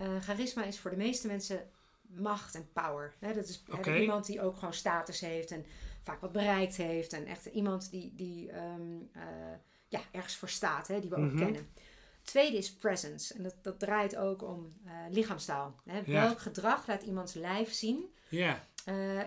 Uh, 0.00 0.20
charisma 0.20 0.64
is 0.64 0.78
voor 0.78 0.90
de 0.90 0.96
meeste 0.96 1.26
mensen 1.26 1.70
macht 2.02 2.54
en 2.54 2.68
power. 2.72 3.14
dat 3.20 3.48
is 3.48 3.62
iemand 3.86 4.26
die 4.26 4.40
ook 4.40 4.56
gewoon 4.56 4.74
status 4.74 5.20
heeft 5.20 5.50
en 5.50 5.66
vaak 6.02 6.20
wat 6.20 6.32
bereikt 6.32 6.76
heeft. 6.76 7.12
En 7.12 7.26
echt 7.26 7.46
iemand 7.46 7.90
die, 7.90 8.12
die 8.14 8.50
ehm, 8.50 8.96
eh, 9.12 9.22
ja, 9.88 10.00
ergens 10.10 10.36
voor 10.36 10.48
staat, 10.48 10.88
hè, 10.88 11.00
die 11.00 11.10
we 11.10 11.16
ook 11.16 11.32
mhm. 11.32 11.38
kennen. 11.38 11.68
Tweede 12.22 12.56
is 12.56 12.74
presence. 12.74 13.34
En 13.34 13.42
dat, 13.42 13.54
dat 13.62 13.78
draait 13.78 14.16
ook 14.16 14.42
om 14.42 14.72
uh, 14.86 14.92
lichaamstaal. 15.10 15.80
Hè? 15.84 16.02
Welk 16.02 16.40
gedrag 16.40 16.86
laat 16.86 17.02
iemands 17.02 17.34
lijf 17.34 17.72
zien? 17.72 18.14
Ja. 18.28 18.64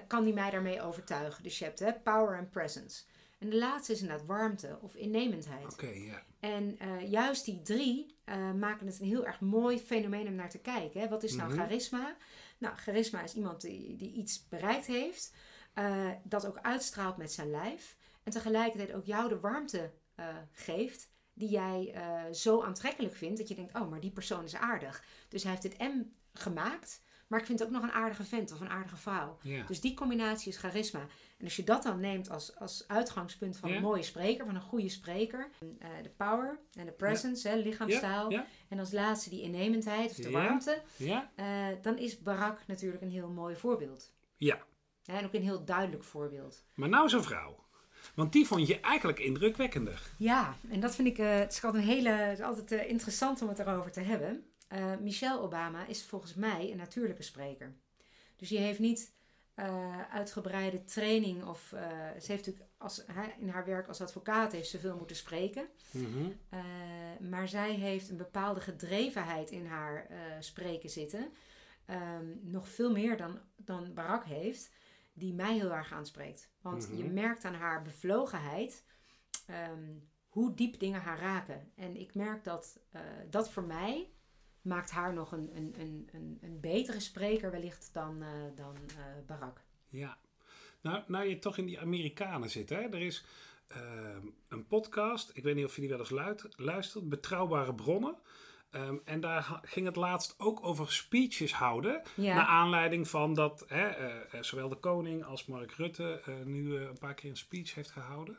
kan 0.07 0.23
die 0.23 0.33
mij 0.33 0.49
daarmee 0.51 0.81
overtuigen? 0.81 1.43
Dus 1.43 1.59
je 1.59 1.65
hebt 1.65 1.79
hè, 1.79 1.93
power 1.93 2.37
en 2.37 2.49
presence. 2.49 3.03
En 3.37 3.49
de 3.49 3.57
laatste 3.57 3.91
is 3.91 4.01
inderdaad 4.01 4.25
warmte 4.25 4.77
of 4.81 4.95
innemendheid. 4.95 5.73
Oké, 5.73 5.89
ja. 5.89 6.23
En 6.39 6.77
uh, 6.81 7.11
juist 7.11 7.45
die 7.45 7.61
drie 7.61 8.15
uh, 8.25 8.51
maken 8.51 8.87
het 8.87 8.99
een 8.99 9.07
heel 9.07 9.25
erg 9.25 9.39
mooi 9.39 9.79
fenomeen 9.79 10.27
om 10.27 10.35
naar 10.35 10.49
te 10.49 10.59
kijken. 10.59 11.01
Hè? 11.01 11.07
Wat 11.07 11.23
is 11.23 11.35
nou 11.35 11.51
mm 11.51 11.57
charisma? 11.57 12.15
Nou, 12.57 12.75
charisma 12.75 13.23
is 13.23 13.33
iemand 13.33 13.61
die, 13.61 13.95
die 13.95 14.13
iets 14.13 14.47
bereikt 14.47 14.85
heeft, 14.85 15.33
uh, 15.75 16.09
dat 16.23 16.45
ook 16.45 16.59
uitstraalt 16.61 17.17
met 17.17 17.31
zijn 17.31 17.51
lijf. 17.51 17.97
En 18.23 18.31
tegelijkertijd 18.31 18.93
ook 18.93 19.05
jou 19.05 19.29
de 19.29 19.39
warmte 19.39 19.91
geeft 20.51 21.09
die 21.33 21.49
jij 21.49 21.95
zo 22.31 22.61
aantrekkelijk 22.61 23.15
vindt 23.15 23.37
dat 23.37 23.47
je 23.47 23.55
denkt: 23.55 23.75
oh, 23.75 23.89
maar 23.89 23.99
die 23.99 24.11
persoon 24.11 24.43
is 24.43 24.55
aardig. 24.55 25.03
Dus 25.29 25.43
hij 25.43 25.51
heeft 25.51 25.63
dit 25.63 25.77
M 25.77 26.01
gemaakt. 26.33 27.03
Maar 27.27 27.39
ik 27.39 27.45
vind 27.45 27.59
het 27.59 27.67
ook 27.67 27.73
nog 27.73 27.83
een 27.83 27.91
aardige 27.91 28.23
vent 28.23 28.51
of 28.51 28.59
een 28.59 28.69
aardige 28.69 28.97
vrouw. 28.97 29.37
Dus 29.67 29.81
die 29.81 29.93
combinatie 29.93 30.51
is 30.51 30.57
charisma. 30.57 30.99
En 31.37 31.43
als 31.43 31.55
je 31.55 31.63
dat 31.63 31.83
dan 31.83 31.99
neemt 31.99 32.29
als, 32.29 32.55
als 32.55 32.87
uitgangspunt 32.87 33.57
van 33.57 33.71
een 33.71 33.81
mooie 33.81 34.03
spreker, 34.03 34.45
van 34.45 34.55
een 34.55 34.61
goede 34.61 34.89
spreker. 34.89 35.49
Uh, 35.61 35.87
de 36.03 36.09
power 36.09 36.59
en 36.73 36.85
de 36.85 36.91
presence, 36.91 37.47
hè, 37.47 37.55
lichaamstaal. 37.55 38.31
En 38.69 38.79
als 38.79 38.91
laatste 38.91 39.29
die 39.29 39.41
innemendheid 39.41 40.09
of 40.09 40.15
de 40.15 40.31
warmte. 40.31 40.81
Uh, 40.97 41.67
dan 41.81 41.97
is 41.97 42.19
Barak 42.19 42.67
natuurlijk 42.67 43.01
een 43.01 43.09
heel 43.09 43.29
mooi 43.29 43.55
voorbeeld. 43.55 44.13
Ja. 44.37 44.65
En 45.05 45.25
ook 45.25 45.33
een 45.33 45.41
heel 45.41 45.65
duidelijk 45.65 46.03
voorbeeld. 46.03 46.63
Maar 46.73 46.89
nou 46.89 47.09
zo'n 47.09 47.23
vrouw. 47.23 47.63
Want 48.15 48.31
die 48.31 48.47
vond 48.47 48.67
je 48.67 48.79
eigenlijk 48.79 49.19
indrukwekkender. 49.19 50.01
Ja, 50.17 50.55
en 50.69 50.79
dat 50.79 50.95
vind 50.95 51.07
ik, 51.07 51.17
uh, 51.17 51.37
het 51.37 51.51
is 51.51 51.63
altijd, 51.63 51.83
een 51.83 51.89
hele, 51.89 52.09
het 52.09 52.39
is 52.39 52.45
altijd 52.45 52.71
interessant 52.71 53.41
om 53.41 53.47
het 53.47 53.59
erover 53.59 53.91
te 53.91 54.01
hebben. 54.01 54.49
Michelle 55.01 55.41
Obama 55.41 55.85
is 55.85 56.03
volgens 56.03 56.33
mij 56.33 56.71
een 56.71 56.77
natuurlijke 56.77 57.23
spreker. 57.23 57.75
Dus 58.35 58.49
die 58.49 58.57
heeft 58.57 58.79
niet 58.79 59.13
uitgebreide 60.11 60.83
training. 60.83 61.43
Of 61.43 61.67
ze 62.19 62.25
heeft 62.27 62.45
natuurlijk 62.45 62.65
als, 62.77 63.05
in 63.39 63.49
haar 63.49 63.65
werk 63.65 63.87
als 63.87 64.01
advocaat 64.01 64.51
heeft 64.51 64.69
ze 64.69 64.79
veel 64.79 64.97
moeten 64.97 65.15
spreken. 65.15 65.67
Mm 65.91 66.37
maar 67.29 67.47
zij 67.47 67.73
heeft 67.73 68.09
een 68.09 68.17
bepaalde 68.17 68.59
gedrevenheid 68.59 69.51
in 69.51 69.65
haar 69.65 70.07
spreken 70.39 70.89
zitten. 70.89 71.31
Um, 71.89 72.39
nog 72.41 72.69
veel 72.69 72.91
meer 72.91 73.17
dan, 73.17 73.39
dan 73.55 73.93
Barak 73.93 74.25
heeft. 74.25 74.71
Die 75.17 75.33
mij 75.33 75.53
heel 75.53 75.71
erg 75.73 75.91
aanspreekt. 75.91 76.51
Want 76.61 76.89
je 76.91 77.03
mhm. 77.03 77.13
merkt 77.13 77.45
aan 77.45 77.53
haar 77.53 77.81
bevlogenheid. 77.81 78.85
Um, 79.71 80.09
hoe 80.27 80.53
diep 80.53 80.79
dingen 80.79 81.01
haar 81.01 81.19
raken. 81.19 81.71
En 81.75 81.95
ik 81.95 82.13
merk 82.15 82.43
dat 82.43 82.79
dat 83.29 83.51
voor 83.51 83.63
mij 83.63 84.09
maakt 84.65 84.91
haar 84.91 85.13
nog 85.13 85.31
een, 85.31 85.55
een, 85.55 85.75
een, 86.11 86.37
een, 86.41 86.59
betere 86.59 86.99
spreker 86.99 87.51
wellicht 87.51 87.89
dan, 87.93 88.23
uh, 88.23 88.29
dan 88.55 88.75
uh, 88.75 89.25
Barack. 89.25 89.61
Ja, 89.89 90.17
nou, 90.81 91.03
nou 91.07 91.25
je 91.25 91.39
toch 91.39 91.57
in 91.57 91.65
die 91.65 91.79
Amerikanen 91.79 92.49
zit, 92.49 92.69
hè? 92.69 92.81
er 92.81 93.01
is 93.01 93.25
uh, 93.71 94.17
een 94.47 94.67
podcast, 94.67 95.31
ik 95.33 95.43
weet 95.43 95.55
niet 95.55 95.65
of 95.65 95.75
je 95.75 95.81
die 95.81 95.89
wel 95.89 95.99
eens 95.99 96.49
luistert, 96.55 97.09
Betrouwbare 97.09 97.75
Bronnen. 97.75 98.15
Um, 98.75 99.01
en 99.05 99.19
daar 99.19 99.59
ging 99.63 99.85
het 99.85 99.95
laatst 99.95 100.35
ook 100.37 100.65
over 100.65 100.91
speeches 100.91 101.53
houden. 101.53 102.01
Ja. 102.15 102.35
Naar 102.35 102.45
aanleiding 102.45 103.07
van 103.07 103.33
dat 103.33 103.65
hè, 103.67 103.89
zowel 104.43 104.69
de 104.69 104.75
koning 104.75 105.25
als 105.25 105.45
Mark 105.45 105.71
Rutte 105.71 106.21
nu 106.43 106.77
een 106.77 106.97
paar 106.99 107.13
keer 107.13 107.29
een 107.29 107.37
speech 107.37 107.73
heeft 107.73 107.91
gehouden. 107.91 108.37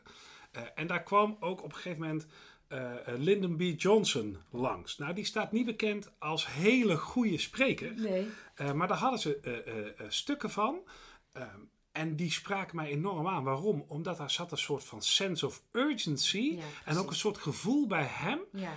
en 0.75 0.87
daar 0.87 1.03
kwam 1.03 1.37
ook 1.39 1.63
op 1.63 1.69
een 1.69 1.75
gegeven 1.75 2.01
moment 2.01 2.27
uh, 2.69 2.93
Lyndon 3.17 3.55
B. 3.55 3.81
Johnson 3.81 4.37
langs. 4.51 4.97
Nou, 4.97 5.13
die 5.13 5.25
staat 5.25 5.51
niet 5.51 5.65
bekend 5.65 6.11
als 6.19 6.47
hele 6.47 6.97
goede 6.97 7.37
spreker. 7.37 7.93
Nee. 7.95 8.27
Uh, 8.61 8.71
maar 8.71 8.87
daar 8.87 8.97
hadden 8.97 9.19
ze 9.19 9.39
uh, 9.99 10.05
stukken 10.07 10.49
van. 10.49 10.79
En 11.97 12.15
die 12.15 12.31
spraken 12.31 12.75
mij 12.75 12.89
enorm 12.89 13.27
aan. 13.27 13.43
Waarom? 13.43 13.85
Omdat 13.87 14.17
daar 14.17 14.31
zat 14.31 14.51
een 14.51 14.57
soort 14.57 14.83
van 14.83 15.01
sense 15.01 15.45
of 15.45 15.63
urgency. 15.71 16.59
en 16.85 16.97
ook 16.97 17.09
een 17.09 17.15
soort 17.15 17.37
gevoel 17.37 17.87
bij 17.87 18.07
hem. 18.09 18.39
Ja. 18.51 18.73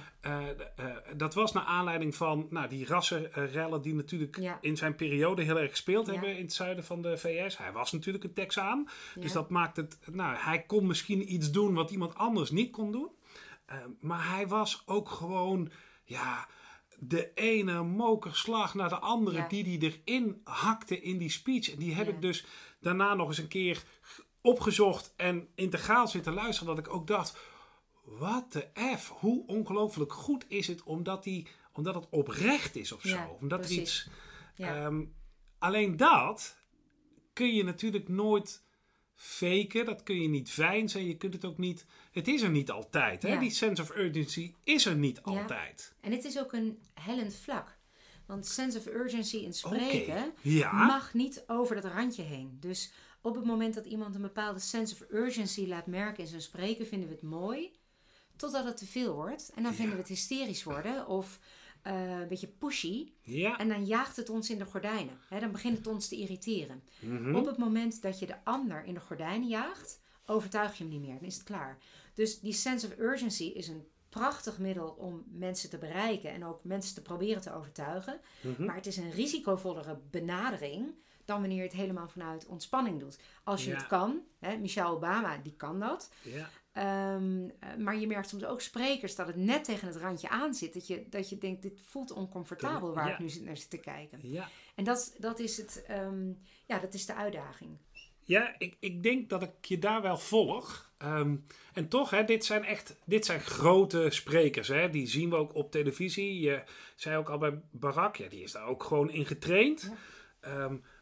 dat 1.17 1.35
was 1.35 1.53
naar 1.53 1.65
aanleiding 1.65 2.15
van 2.15 2.47
nou, 2.51 2.69
die 2.69 2.87
rassenrellen 2.87 3.83
die 3.83 3.95
natuurlijk 3.95 4.59
in 4.61 4.77
zijn 4.77 4.95
periode 4.95 5.43
heel 5.43 5.59
erg 5.59 5.71
gespeeld 5.71 6.07
hebben 6.07 6.37
in 6.37 6.43
het 6.43 6.53
zuiden 6.53 6.85
van 6.85 7.03
de 7.03 7.19
VS. 7.19 7.59
Hij 7.59 7.73
was 7.73 7.93
natuurlijk 7.93 8.25
een 8.25 8.33
Texaan. 8.33 8.89
Dus 9.15 9.33
dat 9.33 9.51
maakt 9.51 9.77
het. 9.77 9.99
Nou, 10.13 10.37
hij 10.37 10.63
kon 10.63 10.87
misschien 10.87 11.33
iets 11.33 11.51
doen 11.51 11.75
wat 11.75 11.91
iemand 11.91 12.15
anders 12.15 12.51
niet 12.51 12.71
kon 12.71 12.93
doen. 12.93 13.09
Ehm, 13.67 13.91
maar 14.01 14.29
hij 14.29 14.49
was 14.49 14.83
ook 14.87 15.09
gewoon, 15.09 15.71
ja, 16.05 16.49
de 16.99 17.31
ene 17.35 17.83
mokerslag 17.83 18.75
naar 18.75 18.89
de 18.89 18.99
andere 18.99 19.45
die 19.49 19.65
hij 19.65 19.93
erin 20.05 20.41
hakte 20.45 21.01
in 21.01 21.19
die 21.19 21.31
speech. 21.31 21.71
En 21.73 21.79
die 21.79 21.95
heb 21.95 22.09
ik 22.09 22.21
dus 22.21 22.45
daarna 22.81 23.15
nog 23.15 23.29
eens 23.29 23.39
een 23.39 23.49
keer 23.49 23.83
opgezocht 24.41 25.13
en 25.17 25.49
integraal 25.55 26.09
zitten 26.09 26.33
luisteren. 26.33 26.77
Dat 26.77 26.87
ik 26.87 26.93
ook 26.93 27.07
dacht, 27.07 27.39
wat 28.05 28.53
de 28.53 28.69
F, 28.97 29.09
hoe 29.09 29.47
ongelooflijk 29.47 30.13
goed 30.13 30.45
is 30.49 30.67
het 30.67 30.83
omdat, 30.83 31.25
die, 31.25 31.47
omdat 31.73 31.95
het 31.95 32.07
oprecht 32.11 32.77
is 32.77 32.93
of 32.93 33.03
zo. 33.03 33.37
omdat 33.41 33.65
er 33.65 33.71
iets... 33.71 34.09
Ehm, 34.57 35.05
alleen 35.59 35.97
dat 35.97 36.57
kun 37.33 37.55
je 37.55 37.65
natuurlijk 37.65 38.09
nooit 38.09 38.65
faken. 39.15 39.85
Dat 39.85 40.03
kun 40.03 40.23
je 40.23 40.29
niet 40.29 40.49
zijn. 40.49 40.89
Je 40.89 41.17
kunt 41.17 41.33
het 41.33 41.45
ook 41.45 41.59
niet. 41.59 41.87
Het 42.13 42.29
is 42.29 42.43
er 42.43 42.51
niet 42.51 42.71
altijd. 42.71 43.23
Hè? 43.23 43.39
Die 43.39 43.51
sense 43.51 43.83
of 43.83 43.97
urgency 43.97 44.55
is 44.65 44.87
er 44.87 44.97
niet 44.97 45.23
altijd. 45.23 45.95
En 46.01 46.13
het 46.13 46.25
is 46.25 46.39
ook 46.39 46.53
een 46.53 46.79
hellend 46.95 47.35
vlak. 47.35 47.79
Want 48.31 48.47
sense 48.47 48.79
of 48.79 48.87
urgency 48.87 49.37
in 49.37 49.55
spreken 49.55 50.33
mag 50.73 51.15
niet 51.15 51.45
over 51.47 51.81
dat 51.81 51.93
randje 51.93 52.23
heen. 52.23 52.57
Dus 52.61 52.93
op 53.21 53.35
het 53.35 53.45
moment 53.45 53.75
dat 53.75 53.85
iemand 53.85 54.15
een 54.15 54.21
bepaalde 54.21 54.59
sense 54.59 54.95
of 54.95 55.11
urgency 55.11 55.67
laat 55.67 55.87
merken 55.87 56.23
in 56.23 56.29
zijn 56.29 56.43
spreken, 56.43 56.87
vinden 56.87 57.09
we 57.09 57.15
het 57.15 57.23
mooi. 57.23 57.71
Totdat 58.37 58.65
het 58.65 58.77
te 58.77 58.87
veel 58.87 59.15
wordt. 59.15 59.53
En 59.55 59.63
dan 59.63 59.75
vinden 59.75 59.95
we 59.95 60.01
het 60.01 60.09
hysterisch 60.09 60.63
worden. 60.63 61.07
Of 61.07 61.39
uh, 61.87 62.21
een 62.21 62.29
beetje 62.29 62.47
pushy. 62.47 63.13
Ja. 63.23 63.59
En 63.59 63.69
dan 63.69 63.85
jaagt 63.87 64.17
het 64.17 64.29
ons 64.29 64.51
in 64.51 64.59
de 64.59 64.65
gordijnen. 64.65 65.19
Dan 65.29 65.53
begint 65.53 65.79
het 65.79 65.87
ons 65.87 66.09
te 66.09 66.17
irriteren. 66.17 66.83
Mhm. 67.01 67.35
Op 67.35 67.47
het 67.47 67.57
moment 67.57 68.03
dat 68.03 68.19
je 68.19 68.27
de 68.27 68.45
ander 68.45 68.85
in 68.85 68.95
de 68.95 69.01
gordijnen 69.01 69.49
jaagt, 69.49 70.01
overtuig 70.27 70.79
je 70.79 70.85
hem 70.85 70.93
niet 70.93 71.03
meer. 71.03 71.19
Dan 71.19 71.29
is 71.29 71.35
het 71.35 71.45
klaar. 71.45 71.79
Dus 72.15 72.41
die 72.41 72.53
sense 72.53 72.87
of 72.87 72.99
urgency 72.99 73.45
is 73.45 73.69
een 73.69 73.87
prachtig 74.11 74.59
middel 74.59 74.89
om 74.89 75.25
mensen 75.27 75.71
te 75.71 75.79
bereiken 75.79 76.31
en 76.31 76.45
ook 76.45 76.65
mensen 76.65 76.95
te 76.95 77.03
proberen 77.03 77.43
te 77.43 77.55
overtuigen. 77.55 78.21
Mhm. 78.41 78.65
Maar 78.65 78.75
het 78.75 78.87
is 78.87 78.97
een 78.97 79.11
risicovollere 79.11 79.99
benadering 80.11 80.95
dan 81.25 81.41
wanneer 81.41 81.59
je 81.59 81.63
het 81.63 81.73
helemaal 81.73 82.09
vanuit 82.09 82.47
ontspanning 82.47 83.01
doet. 83.01 83.19
Als 83.45 83.65
je 83.65 83.75
het 83.75 83.87
kan, 83.87 84.21
hè, 84.39 84.57
Michelle 84.57 84.89
Obama, 84.89 85.37
die 85.37 85.57
kan 85.57 85.81
dat. 85.81 86.13
Ja. 86.23 86.49
Ehm, 86.73 87.49
eh, 87.61 87.77
maar 87.77 87.97
je 87.97 88.07
merkt 88.07 88.29
soms 88.29 88.45
ook 88.45 88.61
sprekers 88.61 89.15
dat 89.15 89.27
het 89.27 89.37
net 89.37 89.65
tegen 89.65 89.87
het 89.87 89.97
randje 89.97 90.29
aan 90.29 90.55
zit. 90.55 90.75
Dat 90.75 90.87
je, 90.87 91.07
dat 91.09 91.29
je 91.29 91.39
denkt, 91.39 91.63
dit 91.63 91.81
voelt 91.85 92.11
oncomfortabel 92.11 92.95
waar 92.95 93.11
ik 93.11 93.19
nu 93.19 93.45
naar 93.45 93.57
zit 93.57 93.71
te 93.71 93.79
kijken. 93.79 94.19
Ja. 94.23 94.49
En 94.75 94.85
dat, 94.85 95.15
dat, 95.19 95.39
is 95.39 95.57
het, 95.57 95.85
ehm, 95.87 96.33
ja, 96.67 96.79
dat 96.79 96.95
is 96.95 97.07
de 97.07 97.15
uitdaging. 97.15 97.79
Ja, 98.23 98.55
ik, 98.59 98.77
ik 98.81 99.03
denk 99.03 99.29
dat 99.29 99.43
ik 99.43 99.51
je 99.61 99.79
daar 99.79 100.03
wel 100.03 100.19
volg. 100.19 100.91
Ehm, 100.99 101.37
en 101.73 101.89
toch, 101.89 102.11
hè, 102.11 102.25
dit 102.25 102.45
zijn 102.45 102.65
echt 102.65 102.97
dit 103.05 103.25
zijn 103.25 103.41
grote 103.41 104.07
sprekers. 104.11 104.69
Hè. 104.69 104.91
Die 104.91 105.07
zien 105.07 105.31
we 105.31 105.37
ook 105.37 105.55
op 105.55 105.71
televisie. 105.71 106.41
Je 106.41 106.63
zei 106.95 107.17
ook 107.17 107.29
al 107.29 107.39
bij 107.39 107.61
Barak, 107.71 108.17
ja, 108.17 108.29
die 108.29 108.43
is 108.43 108.53
daar 108.53 108.67
ook 108.67 108.85
gewoon 108.85 109.11
in 109.11 109.27
getraind. 109.27 109.93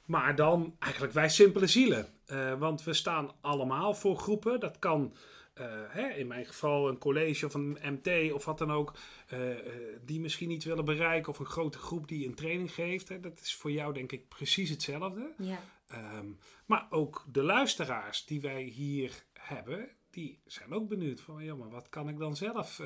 maar 0.04 0.34
dan 0.34 0.76
eigenlijk 0.78 1.12
wij 1.12 1.28
simpele 1.28 1.66
zielen. 1.66 2.08
Uh, 2.26 2.58
want 2.58 2.84
we 2.84 2.92
staan 2.92 3.32
allemaal 3.40 3.94
voor 3.94 4.16
groepen. 4.16 4.60
Dat 4.60 4.78
kan 4.78 5.14
uh, 5.60 5.66
hè, 5.88 6.08
in 6.08 6.26
mijn 6.26 6.46
geval 6.46 6.88
een 6.88 6.98
college 6.98 7.46
of 7.46 7.54
een 7.54 7.78
MT 7.82 8.32
of 8.32 8.44
wat 8.44 8.58
dan 8.58 8.72
ook, 8.72 8.94
uh, 9.32 9.48
uh, 9.48 9.56
die 10.04 10.20
misschien 10.20 10.50
iets 10.50 10.64
willen 10.64 10.84
bereiken, 10.84 11.32
of 11.32 11.38
een 11.38 11.46
grote 11.46 11.78
groep 11.78 12.08
die 12.08 12.26
een 12.26 12.34
training 12.34 12.74
geeft. 12.74 13.08
Hè, 13.08 13.20
dat 13.20 13.40
is 13.40 13.54
voor 13.54 13.70
jou 13.70 13.94
denk 13.94 14.12
ik 14.12 14.28
precies 14.28 14.70
hetzelfde. 14.70 15.30
Ja. 15.38 15.60
Um, 15.94 16.38
maar 16.66 16.86
ook 16.90 17.24
de 17.32 17.42
luisteraars 17.42 18.24
die 18.24 18.40
wij 18.40 18.62
hier 18.62 19.24
hebben, 19.32 19.88
die 20.10 20.42
zijn 20.46 20.72
ook 20.72 20.88
benieuwd 20.88 21.20
van, 21.20 21.44
ja, 21.44 21.54
maar 21.54 21.70
wat 21.70 21.88
kan 21.88 22.08
ik 22.08 22.18
dan 22.18 22.36
zelf 22.36 22.80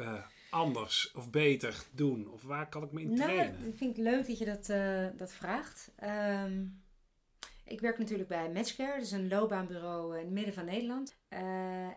anders 0.51 1.13
of 1.13 1.31
beter 1.31 1.85
doen? 1.93 2.31
Of 2.31 2.43
waar 2.43 2.69
kan 2.69 2.83
ik 2.83 2.93
me 2.93 3.01
in 3.01 3.07
nou, 3.07 3.21
trainen? 3.21 3.53
Nou, 3.53 3.69
ik 3.69 3.77
vind 3.77 3.97
het 3.97 4.07
leuk 4.07 4.27
dat 4.27 4.39
je 4.39 4.45
dat, 4.45 4.67
dat 5.19 5.33
vraagt. 5.33 5.93
Um, 6.05 6.83
Ik 7.65 7.81
werk 7.81 7.99
natuurlijk 7.99 8.29
bij 8.29 8.51
Matchcare, 8.51 8.95
dat 8.95 9.03
is 9.03 9.13
een 9.13 9.29
loopbaanbureau 9.29 10.19
in 10.19 10.25
het 10.25 10.33
midden 10.33 10.55
van 10.55 10.65
Nederland. 10.65 11.17
Uh, 11.29 11.39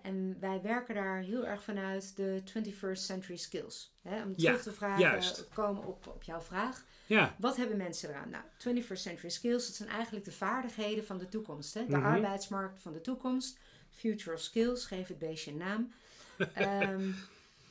en 0.05 0.37
wij 0.39 0.61
werken 0.61 0.95
daar 0.95 1.21
heel 1.21 1.45
erg 1.45 1.63
vanuit 1.63 2.15
de 2.15 2.41
21st 2.45 2.91
century 2.91 3.37
skills. 3.37 3.97
Hè, 4.01 4.23
om 4.23 4.35
terug 4.35 4.61
te 4.61 4.71
vragen, 4.71 5.45
komen 5.53 5.85
op, 5.85 6.07
op 6.07 6.23
jouw 6.23 6.41
vraag. 6.41 6.85
Ja. 7.05 7.35
Wat 7.39 7.55
hebben 7.55 7.77
mensen 7.77 8.09
eraan? 8.09 8.29
Nou, 8.29 8.43
21st 8.83 9.01
century 9.01 9.29
skills, 9.29 9.65
dat 9.65 9.75
zijn 9.75 9.89
eigenlijk 9.89 10.25
de 10.25 10.31
vaardigheden 10.31 11.05
van 11.05 11.17
de 11.17 11.27
toekomst. 11.27 11.73
Hè? 11.73 11.85
De 11.85 11.97
mhm. 11.97 12.05
arbeidsmarkt 12.05 12.81
van 12.81 12.93
de 12.93 13.01
toekomst. 13.01 13.59
Future 13.89 14.35
of 14.35 14.41
skills, 14.41 14.85
geef 14.85 15.07
het 15.07 15.19
beestje 15.19 15.51
een 15.51 15.57
naam. 15.57 15.93
um, 16.91 17.15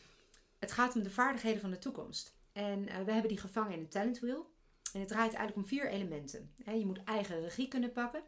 het 0.65 0.73
gaat 0.73 0.95
om 0.95 1.03
de 1.03 1.11
vaardigheden 1.11 1.61
van 1.61 1.71
de 1.71 1.79
toekomst. 1.79 2.35
En 2.53 2.79
uh, 2.83 2.97
we 3.05 3.13
hebben 3.13 3.29
die 3.29 3.39
gevangen 3.39 3.73
in 3.73 3.79
een 3.79 3.89
talent 3.89 4.21
wheel. 4.21 4.53
En 4.93 5.01
het 5.01 5.09
draait 5.09 5.33
eigenlijk 5.33 5.57
om 5.57 5.67
vier 5.67 5.89
elementen. 5.89 6.55
je 6.65 6.87
moet 6.87 7.05
eigen 7.05 7.41
regie 7.41 7.69
kunnen 7.69 7.93
pakken. 7.93 8.23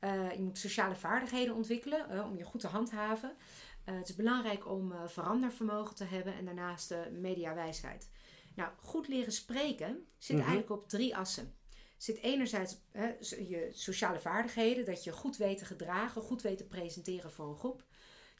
Uh, 0.00 0.32
je 0.32 0.42
moet 0.42 0.58
sociale 0.58 0.94
vaardigheden 0.94 1.54
ontwikkelen 1.54 2.06
uh, 2.10 2.24
om 2.24 2.36
je 2.36 2.44
goed 2.44 2.60
te 2.60 2.66
handhaven. 2.66 3.36
het 3.84 4.08
is 4.08 4.14
belangrijk 4.14 4.68
om 4.68 4.92
verandervermogen 5.06 5.94
te 5.94 6.04
hebben 6.04 6.34
en 6.34 6.44
daarnaast 6.44 6.88
de 6.88 7.08
mediawijsheid. 7.20 8.10
Nou, 8.54 8.70
goed 8.82 9.08
leren 9.08 9.32
spreken 9.32 10.06
zit 10.18 10.36
mhm. 10.36 10.46
eigenlijk 10.46 10.80
op 10.80 10.88
drie 10.88 11.16
assen. 11.16 11.54
Zit 11.96 12.18
enerzijds 12.18 12.76
je 13.20 13.70
sociale 13.72 14.20
vaardigheden, 14.20 14.84
dat 14.84 15.04
je 15.04 15.12
goed 15.12 15.36
weet 15.36 15.58
te 15.58 15.64
gedragen, 15.64 16.22
goed 16.22 16.42
weet 16.42 16.58
te 16.58 16.66
presenteren 16.66 17.30
voor 17.30 17.48
een 17.48 17.56
groep. 17.56 17.84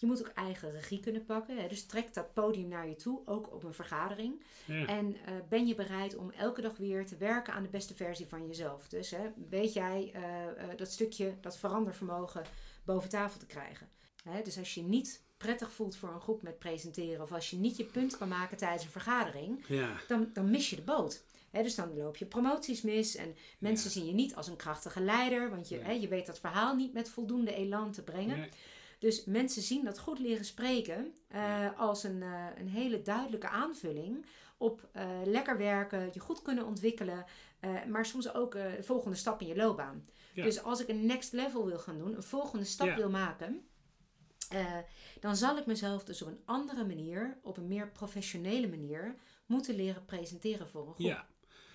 Je 0.00 0.06
moet 0.06 0.20
ook 0.20 0.32
eigen 0.34 0.70
regie 0.70 1.00
kunnen 1.00 1.24
pakken. 1.24 1.56
Hè? 1.56 1.68
Dus 1.68 1.86
trek 1.86 2.14
dat 2.14 2.34
podium 2.34 2.68
naar 2.68 2.88
je 2.88 2.94
toe, 2.94 3.22
ook 3.24 3.52
op 3.52 3.64
een 3.64 3.74
vergadering. 3.74 4.42
En 4.86 5.06
uh, 5.06 5.34
ben 5.48 5.66
je 5.66 5.74
bereid 5.74 6.16
om 6.16 6.30
elke 6.30 6.60
dag 6.60 6.76
weer 6.76 7.06
te 7.06 7.16
werken 7.16 7.52
aan 7.52 7.62
de 7.62 7.68
beste 7.68 7.94
versie 7.94 8.26
van 8.26 8.46
jezelf. 8.46 8.88
Dus 8.88 9.10
hè, 9.10 9.30
weet 9.48 9.72
jij 9.72 10.14
uh, 10.14 10.76
dat 10.76 10.90
stukje, 10.90 11.34
dat 11.40 11.58
verandervermogen 11.58 12.42
boven 12.84 13.08
tafel 13.08 13.38
te 13.38 13.46
krijgen. 13.46 13.88
Hè? 14.22 14.42
Dus 14.42 14.58
als 14.58 14.74
je 14.74 14.82
niet 14.82 15.22
prettig 15.40 15.72
voelt 15.72 15.96
voor 15.96 16.08
een 16.08 16.20
groep 16.20 16.42
met 16.42 16.58
presenteren, 16.58 17.22
of 17.22 17.32
als 17.32 17.50
je 17.50 17.56
niet 17.56 17.76
je 17.76 17.84
punt 17.84 18.18
kan 18.18 18.28
maken 18.28 18.56
tijdens 18.56 18.84
een 18.84 18.90
vergadering, 18.90 19.64
ja. 19.66 19.96
dan, 20.08 20.30
dan 20.32 20.50
mis 20.50 20.70
je 20.70 20.76
de 20.76 20.82
boot. 20.82 21.22
dus 21.50 21.74
dan 21.74 21.96
loop 21.96 22.16
je 22.16 22.26
promoties 22.26 22.82
mis 22.82 23.16
en 23.16 23.36
mensen 23.58 23.90
zien 23.90 24.06
je 24.06 24.12
niet 24.12 24.34
als 24.34 24.46
een 24.48 24.56
krachtige 24.56 25.00
leider, 25.00 25.50
want 25.50 25.68
je, 25.68 26.00
je 26.00 26.08
weet 26.08 26.26
dat 26.26 26.40
verhaal 26.40 26.74
niet 26.76 26.92
met 26.92 27.08
voldoende 27.08 27.54
elan 27.54 27.92
te 27.92 28.02
brengen. 28.02 28.48
Dus 28.98 29.24
mensen 29.24 29.62
zien 29.62 29.84
dat 29.84 29.98
goed 29.98 30.18
leren 30.18 30.44
spreken 30.44 31.14
uh, 31.34 31.78
als 31.78 32.02
een, 32.02 32.20
uh, 32.22 32.46
een 32.58 32.68
hele 32.68 33.02
duidelijke 33.02 33.48
aanvulling 33.48 34.26
op 34.56 34.88
uh, 34.96 35.02
lekker 35.24 35.58
werken, 35.58 36.10
je 36.12 36.20
goed 36.20 36.42
kunnen 36.42 36.66
ontwikkelen, 36.66 37.24
maar 37.88 38.06
soms 38.06 38.34
ook 38.34 38.52
de 38.52 38.78
volgende 38.80 39.16
stap 39.16 39.40
in 39.40 39.46
je 39.46 39.56
loopbaan. 39.56 40.08
Dus 40.34 40.62
als 40.62 40.80
ik 40.80 40.88
een 40.88 41.06
next 41.06 41.32
level 41.32 41.66
wil 41.66 41.78
gaan 41.78 41.98
doen, 41.98 42.16
een 42.16 42.22
volgende 42.22 42.64
stap 42.64 42.96
wil 42.96 43.10
maken, 43.10 43.69
dan 45.20 45.36
zal 45.36 45.56
ik 45.58 45.66
mezelf 45.66 46.04
dus 46.04 46.22
op 46.22 46.28
een 46.28 46.42
andere 46.44 46.84
manier, 46.84 47.38
op 47.42 47.56
een 47.56 47.68
meer 47.68 47.88
professionele 47.88 48.68
manier, 48.68 49.16
moeten 49.46 49.74
leren 49.74 50.04
presenteren 50.04 50.68
voor 50.68 50.86
een 50.86 50.94
groep. 50.94 51.06
Ja, 51.06 51.26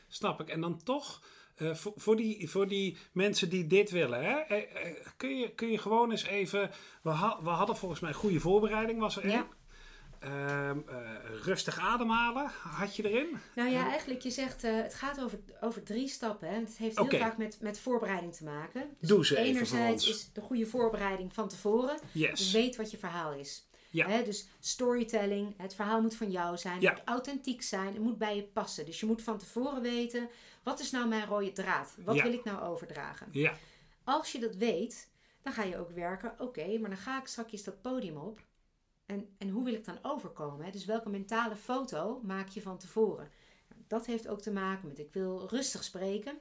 snap 0.07 0.41
ik. 0.41 0.49
En 0.49 0.61
dan 0.61 0.83
toch 0.83 1.21
uh, 1.57 1.75
voor, 1.75 1.93
voor, 1.95 2.15
die, 2.15 2.49
voor 2.49 2.67
die 2.67 2.97
mensen 3.11 3.49
die 3.49 3.67
dit 3.67 3.89
willen, 3.89 4.23
hè? 4.23 4.39
Eh, 4.39 4.87
eh, 4.87 4.95
kun, 5.17 5.37
je, 5.37 5.51
kun 5.51 5.71
je 5.71 5.77
gewoon 5.77 6.11
eens 6.11 6.23
even. 6.23 6.71
We, 7.01 7.09
ha, 7.09 7.39
we 7.43 7.49
hadden 7.49 7.77
volgens 7.77 7.99
mij 7.99 8.13
goede 8.13 8.39
voorbereiding, 8.39 8.99
was 8.99 9.17
er 9.17 9.29
ja. 9.29 9.47
Uh, 10.25 10.71
rustig 11.43 11.79
ademhalen, 11.79 12.51
had 12.63 12.95
je 12.95 13.09
erin? 13.09 13.37
Nou 13.55 13.69
ja, 13.69 13.89
eigenlijk, 13.89 14.21
je 14.21 14.29
zegt 14.29 14.61
het 14.61 14.93
gaat 14.93 15.23
over, 15.23 15.39
over 15.61 15.83
drie 15.83 16.07
stappen. 16.07 16.47
Hè? 16.47 16.59
Het 16.59 16.77
heeft 16.77 16.97
heel 16.99 17.19
vaak 17.19 17.37
met, 17.37 17.57
met 17.61 17.79
voorbereiding 17.79 18.35
te 18.35 18.43
maken. 18.43 18.81
Dus 18.99 19.09
Doe 19.09 19.25
ze 19.25 19.37
Enerzijds 19.37 20.09
is 20.09 20.29
de 20.33 20.41
goede 20.41 20.65
voorbereiding 20.65 21.33
van 21.33 21.47
tevoren. 21.47 21.99
Yes. 22.11 22.39
Dus 22.39 22.51
weet 22.51 22.75
wat 22.75 22.91
je 22.91 22.97
verhaal 22.97 23.33
is. 23.33 23.67
Ja. 23.89 24.07
Hè, 24.07 24.23
dus 24.23 24.47
storytelling, 24.59 25.53
het 25.57 25.75
verhaal 25.75 26.01
moet 26.01 26.15
van 26.15 26.31
jou 26.31 26.57
zijn, 26.57 26.83
het 26.83 26.91
moet 26.95 27.01
authentiek 27.05 27.61
zijn, 27.61 27.93
het 27.93 27.99
moet 27.99 28.17
bij 28.17 28.35
je 28.35 28.43
passen. 28.43 28.85
Dus 28.85 28.99
je 28.99 29.05
moet 29.05 29.21
van 29.21 29.37
tevoren 29.37 29.81
weten 29.81 30.29
wat 30.65 30.79
is 30.79 30.91
nou 30.91 31.07
mijn 31.07 31.25
rode 31.25 31.51
draad? 31.51 31.95
Wat 32.03 32.21
wil 32.21 32.33
ik 32.33 32.43
nou 32.43 32.61
overdragen? 32.61 33.27
Ja. 33.31 33.53
Als 34.03 34.31
je 34.31 34.39
dat 34.39 34.55
weet, 34.55 35.09
dan 35.41 35.53
ga 35.53 35.63
je 35.63 35.77
ook 35.77 35.91
werken. 35.91 36.35
Oké, 36.39 36.77
maar 36.77 36.89
dan 36.89 36.99
ga 36.99 37.19
ik 37.19 37.27
straks 37.27 37.63
dat 37.63 37.81
podium 37.81 38.17
op. 38.17 38.39
En, 39.05 39.35
en 39.37 39.49
hoe 39.49 39.63
wil 39.63 39.73
ik 39.73 39.85
dan 39.85 39.99
overkomen? 40.01 40.65
Hè? 40.65 40.71
Dus 40.71 40.85
welke 40.85 41.09
mentale 41.09 41.55
foto 41.55 42.19
maak 42.23 42.49
je 42.49 42.61
van 42.61 42.77
tevoren? 42.77 43.29
Nou, 43.69 43.81
dat 43.87 44.05
heeft 44.05 44.27
ook 44.27 44.41
te 44.41 44.51
maken 44.51 44.87
met 44.87 44.99
ik 44.99 45.13
wil 45.13 45.47
rustig 45.47 45.83
spreken. 45.83 46.37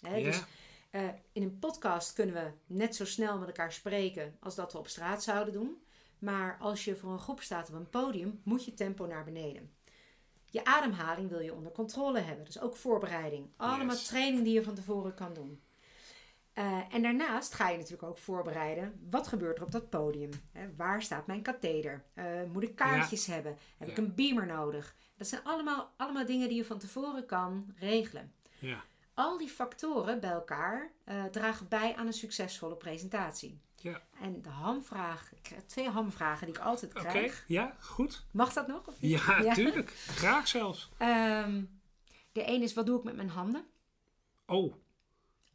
Hè? 0.00 0.16
Ja. 0.16 0.24
Dus 0.24 0.44
uh, 0.90 1.08
in 1.32 1.42
een 1.42 1.58
podcast 1.58 2.12
kunnen 2.12 2.34
we 2.34 2.74
net 2.74 2.96
zo 2.96 3.04
snel 3.04 3.38
met 3.38 3.48
elkaar 3.48 3.72
spreken 3.72 4.36
als 4.40 4.54
dat 4.54 4.72
we 4.72 4.78
op 4.78 4.88
straat 4.88 5.22
zouden 5.22 5.52
doen. 5.52 5.82
Maar 6.18 6.56
als 6.60 6.84
je 6.84 6.96
voor 6.96 7.12
een 7.12 7.18
groep 7.18 7.40
staat 7.40 7.68
op 7.68 7.74
een 7.74 7.90
podium, 7.90 8.40
moet 8.42 8.64
je 8.64 8.74
tempo 8.74 9.06
naar 9.06 9.24
beneden. 9.24 9.72
Je 10.50 10.64
ademhaling 10.64 11.28
wil 11.28 11.40
je 11.40 11.54
onder 11.54 11.72
controle 11.72 12.20
hebben. 12.20 12.44
Dus 12.44 12.60
ook 12.60 12.76
voorbereiding. 12.76 13.50
Allemaal 13.56 13.96
training 13.96 14.44
die 14.44 14.54
je 14.54 14.62
van 14.62 14.74
tevoren 14.74 15.14
kan 15.14 15.34
doen. 15.34 15.62
Uh, 16.58 16.94
en 16.94 17.02
daarnaast 17.02 17.54
ga 17.54 17.68
je 17.68 17.76
natuurlijk 17.76 18.02
ook 18.02 18.18
voorbereiden. 18.18 19.06
Wat 19.10 19.28
gebeurt 19.28 19.56
er 19.56 19.64
op 19.64 19.72
dat 19.72 19.90
podium? 19.90 20.30
waar 20.76 21.02
staat 21.02 21.26
mijn 21.26 21.42
katheder? 21.42 22.04
Uh, 22.14 22.24
moet 22.52 22.62
ik 22.62 22.76
kaartjes 22.76 23.26
hebben? 23.26 23.56
Heb 23.76 23.88
ik 23.88 23.96
een 23.96 24.14
beamer 24.14 24.46
nodig? 24.46 24.94
Dat 25.16 25.26
zijn 25.26 25.44
allemaal, 25.44 25.92
allemaal 25.96 26.26
dingen 26.26 26.48
die 26.48 26.56
je 26.56 26.64
van 26.64 26.78
tevoren 26.78 27.26
kan 27.26 27.74
regelen. 27.78 28.32
Ja. 28.58 28.84
Al 29.14 29.38
die 29.38 29.48
factoren 29.48 30.20
bij 30.20 30.30
elkaar 30.30 30.90
uh, 31.08 31.24
dragen 31.24 31.68
bij 31.68 31.94
aan 31.96 32.06
een 32.06 32.12
succesvolle 32.12 32.76
presentatie. 32.76 33.60
Ja. 33.76 34.02
En 34.20 34.42
de 34.42 34.48
hamvraag, 34.48 35.32
twee 35.66 35.88
hamvragen 35.88 36.46
die 36.46 36.54
ik 36.54 36.62
altijd 36.62 36.92
krijg. 36.92 37.32
Oké, 37.32 37.44
ja, 37.46 37.76
goed. 37.80 38.24
Mag 38.30 38.52
dat 38.52 38.66
nog? 38.66 38.82
Ja, 38.98 39.52
tuurlijk. 39.54 39.90
Graag 39.90 40.48
zelfs. 40.48 40.90
Ehm, 40.96 41.64
de 42.32 42.48
een 42.48 42.62
is, 42.62 42.74
wat 42.74 42.86
doe 42.86 42.98
ik 42.98 43.04
met 43.04 43.16
mijn 43.16 43.30
handen? 43.30 43.66
Oh. 44.46 44.74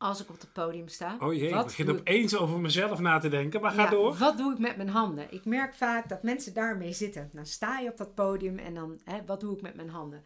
Als 0.03 0.21
ik 0.21 0.29
op 0.29 0.39
het 0.39 0.53
podium 0.53 0.87
sta. 0.87 1.17
Oh 1.19 1.33
jee, 1.33 1.49
ik 1.49 1.63
begin 1.63 1.89
opeens 1.89 2.37
over 2.37 2.59
mezelf 2.59 2.99
na 2.99 3.19
te 3.19 3.29
denken, 3.29 3.61
maar 3.61 3.71
ga 3.71 3.89
door. 3.89 4.15
Wat 4.15 4.37
doe 4.37 4.53
ik 4.53 4.59
met 4.59 4.77
mijn 4.77 4.89
handen? 4.89 5.27
Ik 5.33 5.45
merk 5.45 5.73
vaak 5.73 6.09
dat 6.09 6.23
mensen 6.23 6.53
daarmee 6.53 6.93
zitten. 6.93 7.29
Dan 7.33 7.45
sta 7.45 7.79
je 7.79 7.89
op 7.89 7.97
dat 7.97 8.15
podium 8.15 8.57
en 8.57 8.73
dan, 8.73 8.99
hè, 9.03 9.25
wat 9.25 9.39
doe 9.39 9.55
ik 9.55 9.61
met 9.61 9.75
mijn 9.75 9.89
handen? 9.89 10.23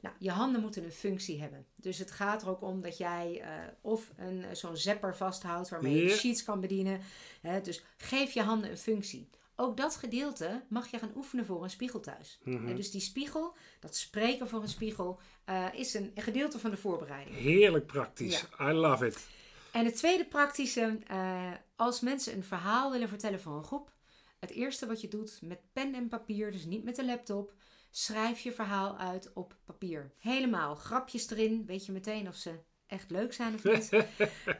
Nou, 0.00 0.14
je 0.18 0.30
handen 0.30 0.60
moeten 0.60 0.84
een 0.84 0.92
functie 0.92 1.40
hebben. 1.40 1.66
Dus 1.76 1.98
het 1.98 2.10
gaat 2.10 2.42
er 2.42 2.48
ook 2.48 2.62
om 2.62 2.80
dat 2.80 2.98
jij 2.98 3.40
uh, 3.40 3.46
of 3.80 4.12
een, 4.16 4.44
eh, 4.44 4.54
zo'n 4.54 4.76
zapper 4.76 5.16
vasthoudt 5.16 5.68
waarmee 5.68 6.02
je 6.02 6.08
sheets 6.08 6.44
kan 6.44 6.60
bedienen. 6.60 7.00
Hè, 7.40 7.60
dus 7.60 7.84
geef 7.96 8.32
je 8.32 8.42
handen 8.42 8.70
een 8.70 8.78
functie. 8.78 9.28
Ook 9.60 9.76
dat 9.76 9.96
gedeelte 9.96 10.64
mag 10.68 10.90
je 10.90 10.98
gaan 10.98 11.12
oefenen 11.16 11.46
voor 11.46 11.62
een 11.62 11.70
spiegel 11.70 12.00
thuis. 12.00 12.38
Mm 12.44 12.76
dus 12.76 12.90
die 12.90 13.00
spiegel, 13.00 13.56
dat 13.80 13.96
spreken 13.96 14.48
voor 14.48 14.62
een 14.62 14.68
spiegel, 14.68 15.20
uh, 15.48 15.66
is 15.72 15.94
een, 15.94 16.12
een, 16.14 16.22
gedeelte 16.22 16.58
van 16.58 16.70
de 16.70 16.76
voorbereiding. 16.76 17.36
Heerlijk 17.36 17.86
praktisch. 17.86 18.46
I 18.60 18.72
love 18.72 19.06
it. 19.06 19.26
En 19.72 19.84
het 19.84 19.96
tweede 19.96 20.24
praktische, 20.24 20.98
uh, 21.10 21.52
als 21.76 22.00
mensen 22.00 22.34
een 22.34 22.44
verhaal 22.44 22.90
willen 22.90 23.08
vertellen 23.08 23.40
voor 23.40 23.56
een 23.56 23.64
groep, 23.64 23.92
het 24.38 24.50
eerste 24.50 24.86
wat 24.86 25.00
je 25.00 25.08
doet 25.08 25.38
met 25.42 25.60
pen 25.72 25.94
en 25.94 26.08
papier, 26.08 26.52
dus 26.52 26.64
niet 26.64 26.84
met 26.84 26.96
de 26.96 27.04
laptop, 27.04 27.52
schrijf 27.90 28.40
je 28.40 28.52
verhaal 28.52 28.98
uit 28.98 29.30
op 29.34 29.56
papier. 29.64 30.12
Helemaal. 30.18 30.74
Grapjes 30.74 31.30
erin. 31.30 31.66
Weet 31.66 31.86
je 31.86 31.92
meteen 31.92 32.28
of 32.28 32.34
ze 32.34 32.58
echt 32.86 33.10
leuk 33.10 33.32
zijn 33.32 33.54
of 33.54 33.64
niet. 33.64 33.92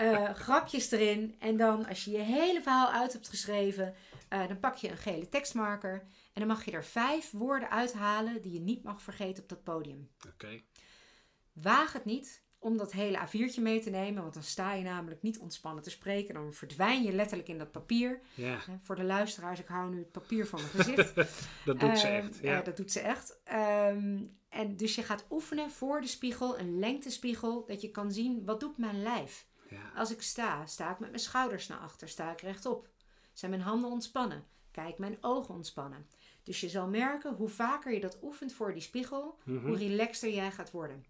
uh, 0.00 0.34
grapjes 0.44 0.90
erin. 0.90 1.34
En 1.38 1.56
dan, 1.56 1.87
als 1.87 2.04
je 2.04 2.11
je 2.11 2.18
hele 2.18 2.62
verhaal 2.62 2.90
uit 2.90 3.12
hebt 3.12 3.28
geschreven, 3.28 3.94
uh, 4.32 4.48
dan 4.48 4.60
pak 4.60 4.76
je 4.76 4.90
een 4.90 4.96
gele 4.96 5.28
tekstmarker. 5.28 6.00
En 6.32 6.46
dan 6.46 6.46
mag 6.46 6.64
je 6.64 6.70
er 6.70 6.84
vijf 6.84 7.30
woorden 7.30 7.70
uithalen 7.70 8.42
die 8.42 8.52
je 8.52 8.60
niet 8.60 8.82
mag 8.82 9.02
vergeten 9.02 9.42
op 9.42 9.48
dat 9.48 9.62
podium. 9.62 10.10
Oké. 10.28 10.60
Waag 11.52 11.92
het 11.92 12.04
niet 12.04 12.46
om 12.58 12.76
dat 12.76 12.92
hele 12.92 13.18
A4'tje 13.18 13.62
mee 13.62 13.80
te 13.80 13.90
nemen. 13.90 14.22
Want 14.22 14.34
dan 14.34 14.42
sta 14.42 14.72
je 14.72 14.82
namelijk 14.82 15.22
niet 15.22 15.38
ontspannen 15.38 15.82
te 15.82 15.90
spreken. 15.90 16.34
Dan 16.34 16.52
verdwijn 16.52 17.02
je 17.02 17.12
letterlijk 17.12 17.48
in 17.48 17.58
dat 17.58 17.72
papier. 17.72 18.20
Ja. 18.34 18.58
voor 18.82 18.96
de 18.96 19.04
luisteraars, 19.04 19.60
ik 19.60 19.66
hou 19.66 19.90
nu 19.90 19.98
het 19.98 20.12
papier 20.12 20.46
van 20.46 20.60
mijn 20.60 20.84
gezicht. 20.84 21.14
dat 21.64 21.80
doet 21.80 21.98
ze 21.98 22.06
ehm, 22.06 22.26
echt. 22.26 22.38
Ja. 22.42 22.60
dat 22.60 22.76
doet 22.76 22.92
ze 22.92 23.00
echt. 23.00 23.40
Ehm, 23.44 24.22
en 24.48 24.76
dus 24.76 24.94
je 24.94 25.02
gaat 25.02 25.26
oefenen 25.30 25.70
voor 25.70 26.00
de 26.00 26.06
spiegel, 26.06 26.58
een 26.58 26.78
lengtespiegel, 26.78 27.64
dat 27.66 27.80
je 27.80 27.90
kan 27.90 28.12
zien 28.12 28.44
wat 28.44 28.60
doet 28.60 28.78
mijn 28.78 29.02
lijf. 29.02 29.46
Ja. 29.70 29.92
Als 29.94 30.10
ik 30.10 30.22
sta, 30.22 30.66
sta 30.66 30.90
ik 30.90 30.98
met 30.98 31.10
mijn 31.10 31.22
schouders 31.22 31.66
naar 31.66 31.78
achter, 31.78 32.08
sta 32.08 32.32
ik 32.32 32.40
rechtop. 32.40 32.88
Zijn 33.38 33.51
mijn 33.51 33.62
handen 33.62 33.90
ontspannen? 33.90 34.44
Kijk 34.70 34.98
mijn 34.98 35.18
ogen 35.20 35.55
ontspannen. 35.55 36.07
Dus 36.42 36.61
je 36.61 36.68
zal 36.68 36.88
merken 36.88 37.35
hoe 37.35 37.48
vaker 37.48 37.92
je 37.92 38.01
dat 38.01 38.18
oefent 38.22 38.53
voor 38.53 38.72
die 38.72 38.83
spiegel, 38.83 39.38
hoe 39.44 39.55
mhm. 39.55 39.72
relaxter 39.72 40.31
jij 40.31 40.51
gaat 40.51 40.70
worden. 40.70 41.05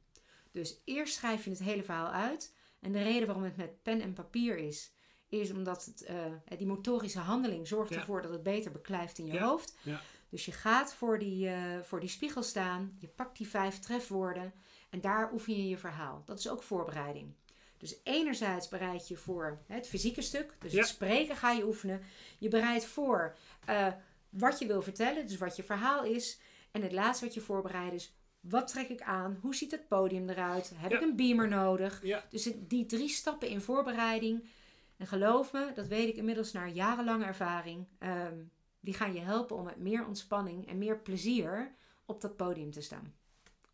Dus 0.50 0.80
eerst 0.84 1.14
schrijf 1.14 1.44
je 1.44 1.50
het 1.50 1.58
hele 1.58 1.82
verhaal 1.82 2.10
uit. 2.10 2.54
En 2.80 2.92
de 2.92 3.02
reden 3.02 3.26
waarom 3.26 3.44
het 3.44 3.56
met 3.56 3.82
pen 3.82 4.00
en 4.00 4.12
papier 4.12 4.56
is, 4.56 4.92
is 5.28 5.52
omdat 5.52 5.84
het, 5.84 6.08
uh, 6.10 6.58
die 6.58 6.66
motorische 6.66 7.18
handeling 7.18 7.68
zorgt 7.68 7.94
ervoor 7.94 8.22
dat 8.22 8.32
het 8.32 8.42
beter 8.42 8.72
beklijft 8.72 9.18
in 9.18 9.26
je 9.26 9.40
hoofd. 9.40 9.76
Ja. 9.82 10.00
Dus 10.28 10.44
je 10.44 10.52
gaat 10.52 10.94
voor 10.94 11.18
die, 11.18 11.46
uh, 11.46 11.80
voor 11.82 12.00
die 12.00 12.08
spiegel 12.08 12.42
staan, 12.42 12.96
je 12.98 13.08
pakt 13.08 13.38
die 13.38 13.48
vijf 13.48 13.78
trefwoorden 13.78 14.52
en 14.90 15.00
daar 15.00 15.32
oefen 15.32 15.56
je 15.56 15.68
je 15.68 15.78
verhaal. 15.78 16.22
Dat 16.26 16.38
is 16.38 16.48
ook 16.48 16.62
voorbereiding. 16.62 17.34
Dus 17.78 18.00
enerzijds 18.04 18.68
bereid 18.68 19.08
je 19.08 19.16
voor 19.16 19.58
het 19.66 19.88
fysieke 19.88 20.22
stuk, 20.22 20.54
dus 20.58 20.72
het 20.72 20.86
spreken 20.86 21.36
ga 21.36 21.50
je 21.50 21.66
oefenen. 21.66 22.02
Je 22.38 22.48
bereidt 22.48 22.84
voor 22.84 23.36
uh, 23.68 23.92
wat 24.28 24.58
je 24.58 24.66
wil 24.66 24.82
vertellen, 24.82 25.26
dus 25.26 25.38
wat 25.38 25.56
je 25.56 25.62
verhaal 25.62 26.04
is. 26.04 26.40
En 26.70 26.82
het 26.82 26.92
laatste 26.92 27.24
wat 27.24 27.34
je 27.34 27.40
voorbereidt 27.40 27.94
is, 27.94 28.12
wat 28.40 28.68
trek 28.68 28.88
ik 28.88 29.02
aan? 29.02 29.38
Hoe 29.40 29.54
ziet 29.54 29.70
het 29.70 29.88
podium 29.88 30.28
eruit? 30.28 30.72
Heb 30.76 30.92
ik 30.92 31.00
een 31.00 31.16
beamer 31.16 31.48
nodig? 31.48 32.02
Dus 32.30 32.52
die 32.56 32.86
drie 32.86 33.08
stappen 33.08 33.48
in 33.48 33.60
voorbereiding. 33.60 34.48
En 34.96 35.06
geloof 35.06 35.52
me, 35.52 35.72
dat 35.74 35.86
weet 35.86 36.08
ik 36.08 36.16
inmiddels 36.16 36.52
na 36.52 36.66
jarenlange 36.66 37.24
ervaring. 37.24 37.86
Ehm, 37.98 38.36
die 38.80 38.94
gaan 38.94 39.14
je 39.14 39.20
helpen 39.20 39.56
om 39.56 39.64
met 39.64 39.76
meer 39.76 40.06
ontspanning 40.06 40.68
en 40.68 40.78
meer 40.78 40.98
plezier 40.98 41.74
op 42.04 42.20
dat 42.20 42.36
podium 42.36 42.70
te 42.70 42.80
staan. 42.80 43.14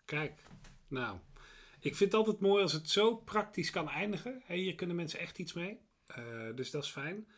Kijk, 0.04 0.42
nou, 0.88 1.18
ik 1.84 1.96
vind 1.96 2.12
het 2.12 2.20
altijd 2.20 2.40
mooi 2.40 2.62
als 2.62 2.72
het 2.72 2.90
zo 2.90 3.16
praktisch 3.16 3.70
kan 3.70 3.88
eindigen. 3.88 4.42
hier 4.46 4.74
kunnen 4.74 4.96
mensen 4.96 5.18
echt 5.18 5.38
iets 5.38 5.52
mee. 5.52 5.78
Uh, 6.18 6.54
dus 6.54 6.70
dat 6.70 6.82
is 6.82 6.90
fijn. 6.90 7.28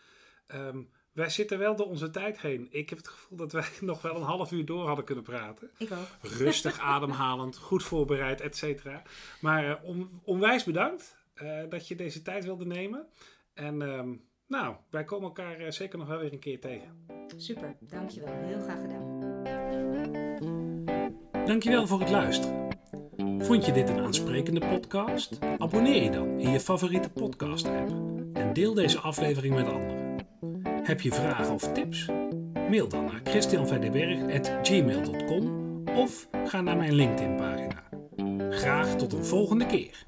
Um, 0.54 0.90
wij 1.12 1.30
zitten 1.30 1.58
wel 1.58 1.76
door 1.76 1.86
onze 1.86 2.10
tijd 2.10 2.40
heen. 2.40 2.66
Ik 2.70 2.88
heb 2.88 2.98
het 2.98 3.08
gevoel 3.08 3.38
dat 3.38 3.52
wij 3.52 3.68
nog 3.80 4.02
wel 4.02 4.16
een 4.16 4.22
half 4.22 4.52
uur 4.52 4.64
door 4.64 4.86
hadden 4.86 5.04
kunnen 5.04 5.24
praten. 5.24 5.70
Ik 5.78 5.90
ook. 5.92 6.08
Rustig, 6.22 6.78
ademhalend, 6.94 7.56
goed 7.56 7.82
voorbereid, 7.82 8.40
et 8.40 8.56
cetera. 8.56 9.02
Maar 9.40 9.68
uh, 9.68 10.00
onwijs 10.24 10.64
bedankt 10.64 11.16
uh, 11.42 11.60
dat 11.68 11.88
je 11.88 11.94
deze 11.94 12.22
tijd 12.22 12.44
wilde 12.44 12.66
nemen. 12.66 13.06
En 13.54 13.80
uh, 13.80 14.02
nou, 14.46 14.76
wij 14.90 15.04
komen 15.04 15.26
elkaar 15.26 15.72
zeker 15.72 15.98
nog 15.98 16.08
wel 16.08 16.18
weer 16.18 16.32
een 16.32 16.38
keer 16.38 16.60
tegen. 16.60 17.06
Super, 17.36 17.76
dankjewel. 17.80 18.34
Heel 18.34 18.60
graag 18.60 18.80
gedaan. 18.80 19.24
Dankjewel 21.46 21.86
voor 21.86 22.00
het 22.00 22.10
luisteren. 22.10 22.65
Vond 23.38 23.66
je 23.66 23.72
dit 23.72 23.88
een 23.88 24.00
aansprekende 24.00 24.60
podcast? 24.60 25.38
Abonneer 25.58 26.02
je 26.02 26.10
dan 26.10 26.40
in 26.40 26.50
je 26.50 26.60
favoriete 26.60 27.10
podcast 27.10 27.66
app. 27.66 27.90
En 28.32 28.52
deel 28.52 28.74
deze 28.74 28.98
aflevering 28.98 29.54
met 29.54 29.68
anderen. 29.68 30.16
Heb 30.82 31.00
je 31.00 31.12
vragen 31.12 31.54
of 31.54 31.72
tips? 31.72 32.06
Mail 32.70 32.88
dan 32.88 33.04
naar 33.04 33.20
christianverdeberg.gmail.com 33.24 35.64
of 35.96 36.28
ga 36.44 36.60
naar 36.60 36.76
mijn 36.76 36.94
LinkedIn 36.94 37.36
pagina. 37.36 37.82
Graag 38.50 38.96
tot 38.96 39.12
een 39.12 39.24
volgende 39.24 39.66
keer. 39.66 40.02